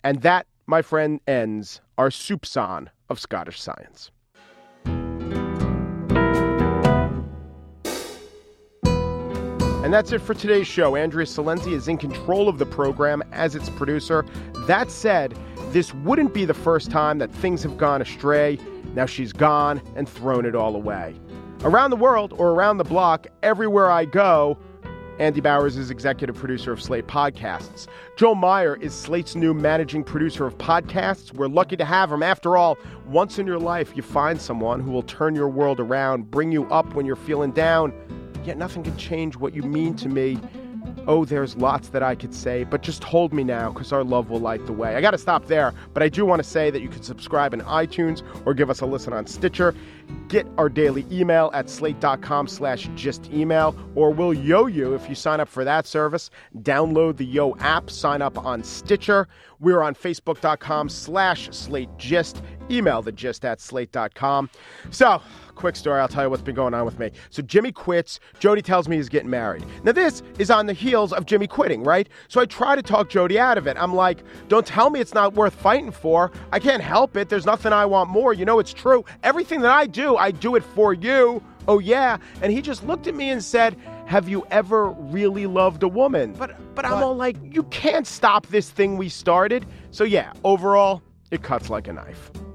And 0.03 0.21
that 0.21 0.45
my 0.67 0.81
friend, 0.81 1.21
ends 1.25 1.79
our 1.97 2.09
soupçon 2.09 2.89
of 3.09 3.19
Scottish 3.19 3.61
science. 3.61 4.11
And 9.83 9.93
that's 9.93 10.11
it 10.11 10.19
for 10.19 10.33
today's 10.33 10.67
show. 10.67 10.97
Andrea 10.97 11.25
Silenzi 11.25 11.71
is 11.71 11.87
in 11.87 11.97
control 11.97 12.49
of 12.49 12.57
the 12.57 12.65
program 12.65 13.23
as 13.31 13.55
its 13.55 13.69
producer. 13.69 14.25
That 14.67 14.91
said, 14.91 15.37
this 15.69 15.93
wouldn't 15.93 16.33
be 16.33 16.43
the 16.43 16.53
first 16.53 16.91
time 16.91 17.19
that 17.19 17.31
things 17.31 17.63
have 17.63 17.77
gone 17.77 18.01
astray. 18.01 18.59
Now 18.93 19.05
she's 19.05 19.31
gone 19.31 19.81
and 19.95 20.09
thrown 20.09 20.45
it 20.45 20.55
all 20.55 20.75
away. 20.75 21.15
Around 21.63 21.91
the 21.91 21.95
world 21.95 22.33
or 22.33 22.49
around 22.49 22.77
the 22.77 22.83
block, 22.83 23.27
everywhere 23.41 23.89
I 23.89 24.03
go, 24.03 24.57
Andy 25.19 25.41
Bowers 25.41 25.77
is 25.77 25.89
executive 25.89 26.35
producer 26.35 26.71
of 26.71 26.79
Slate 26.81 27.07
Podcasts. 27.07 27.87
Joel 28.17 28.35
Meyer 28.35 28.75
is 28.75 28.93
Slate's 28.93 29.35
new 29.35 29.51
managing 29.51 30.03
producer 30.03 30.45
of 30.45 30.55
podcasts. 30.59 31.33
We're 31.33 31.47
lucky 31.47 31.75
to 31.77 31.85
have 31.85 32.11
him. 32.11 32.21
After 32.21 32.55
all, 32.55 32.77
once 33.07 33.39
in 33.39 33.47
your 33.47 33.57
life, 33.57 33.93
you 33.95 34.03
find 34.03 34.39
someone 34.39 34.79
who 34.79 34.91
will 34.91 35.01
turn 35.01 35.33
your 35.33 35.49
world 35.49 35.79
around, 35.79 36.29
bring 36.29 36.51
you 36.51 36.65
up 36.65 36.93
when 36.93 37.07
you're 37.07 37.15
feeling 37.15 37.51
down. 37.51 37.93
Yet 38.45 38.59
nothing 38.59 38.83
can 38.83 38.95
change 38.95 39.35
what 39.35 39.55
you 39.55 39.63
mean 39.63 39.95
to 39.95 40.07
me. 40.07 40.39
Oh, 41.05 41.25
there's 41.25 41.55
lots 41.55 41.89
that 41.89 42.03
I 42.03 42.15
could 42.15 42.33
say, 42.33 42.63
but 42.63 42.81
just 42.81 43.03
hold 43.03 43.33
me 43.33 43.43
now 43.43 43.71
because 43.71 43.93
our 43.93 44.03
love 44.03 44.29
will 44.29 44.39
light 44.39 44.65
the 44.65 44.73
way. 44.73 44.95
I 44.95 45.01
got 45.01 45.11
to 45.11 45.17
stop 45.17 45.45
there, 45.45 45.73
but 45.93 46.03
I 46.03 46.09
do 46.09 46.25
want 46.25 46.41
to 46.41 46.47
say 46.47 46.69
that 46.71 46.81
you 46.81 46.89
can 46.89 47.03
subscribe 47.03 47.53
in 47.53 47.61
iTunes 47.61 48.23
or 48.45 48.53
give 48.53 48.69
us 48.69 48.81
a 48.81 48.85
listen 48.85 49.13
on 49.13 49.27
Stitcher. 49.27 49.75
Get 50.27 50.47
our 50.57 50.69
daily 50.69 51.05
email 51.11 51.51
at 51.53 51.69
slate.com 51.69 52.47
slash 52.47 52.89
gist 52.95 53.29
email, 53.31 53.75
or 53.95 54.11
we'll 54.11 54.33
yo 54.33 54.65
you 54.65 54.93
if 54.95 55.07
you 55.07 55.15
sign 55.15 55.39
up 55.39 55.49
for 55.49 55.63
that 55.63 55.85
service. 55.85 56.29
Download 56.59 57.15
the 57.17 57.25
Yo 57.25 57.55
app, 57.57 57.89
sign 57.89 58.21
up 58.21 58.37
on 58.37 58.63
Stitcher. 58.63 59.27
We're 59.59 59.81
on 59.81 59.95
facebook.com 59.95 60.89
slash 60.89 61.49
slate 61.51 61.89
gist. 61.97 62.41
Email 62.69 63.01
the 63.01 63.11
gist 63.11 63.45
at 63.45 63.59
slate.com. 63.61 64.49
So, 64.91 65.21
quick 65.57 65.75
story. 65.75 65.99
I'll 65.99 66.07
tell 66.07 66.23
you 66.23 66.29
what's 66.29 66.43
been 66.43 66.55
going 66.55 66.73
on 66.73 66.85
with 66.85 66.99
me. 66.99 67.11
So 67.29 67.41
Jimmy 67.41 67.71
quits. 67.71 68.19
Jody 68.39 68.61
tells 68.61 68.87
me 68.87 68.95
he's 68.95 69.09
getting 69.09 69.29
married. 69.29 69.65
Now 69.83 69.91
this 69.91 70.21
is 70.39 70.49
on 70.49 70.67
the 70.67 70.73
heels 70.73 71.11
of 71.11 71.25
Jimmy 71.25 71.47
quitting, 71.47 71.83
right? 71.83 72.07
So 72.27 72.39
I 72.39 72.45
try 72.45 72.75
to 72.75 72.81
talk 72.81 73.09
Jody 73.09 73.39
out 73.39 73.57
of 73.57 73.67
it. 73.67 73.75
I'm 73.77 73.93
like, 73.93 74.23
don't 74.47 74.65
tell 74.65 74.89
me 74.89 74.99
it's 74.99 75.13
not 75.13 75.33
worth 75.33 75.55
fighting 75.55 75.91
for. 75.91 76.31
I 76.51 76.59
can't 76.59 76.83
help 76.83 77.17
it. 77.17 77.29
There's 77.29 77.45
nothing 77.45 77.73
I 77.73 77.85
want 77.85 78.09
more. 78.09 78.33
You 78.33 78.45
know 78.45 78.59
it's 78.59 78.73
true. 78.73 79.03
Everything 79.23 79.61
that 79.61 79.71
I 79.71 79.87
do, 79.87 80.15
I 80.15 80.31
do 80.31 80.55
it 80.55 80.63
for 80.63 80.93
you. 80.93 81.43
Oh 81.67 81.79
yeah. 81.79 82.17
And 82.41 82.51
he 82.53 82.61
just 82.61 82.85
looked 82.85 83.07
at 83.07 83.15
me 83.15 83.29
and 83.29 83.43
said, 83.43 83.75
have 84.05 84.29
you 84.29 84.45
ever 84.51 84.91
really 84.91 85.47
loved 85.47 85.83
a 85.83 85.87
woman? 85.87 86.33
But 86.33 86.55
but 86.75 86.85
I'm 86.85 87.03
all 87.03 87.15
like, 87.15 87.35
you 87.41 87.63
can't 87.63 88.07
stop 88.07 88.47
this 88.47 88.69
thing 88.69 88.95
we 88.97 89.09
started. 89.09 89.65
So 89.91 90.03
yeah, 90.03 90.31
overall, 90.43 91.01
it 91.31 91.41
cuts 91.43 91.69
like 91.69 91.87
a 91.87 91.93
knife. 91.93 92.31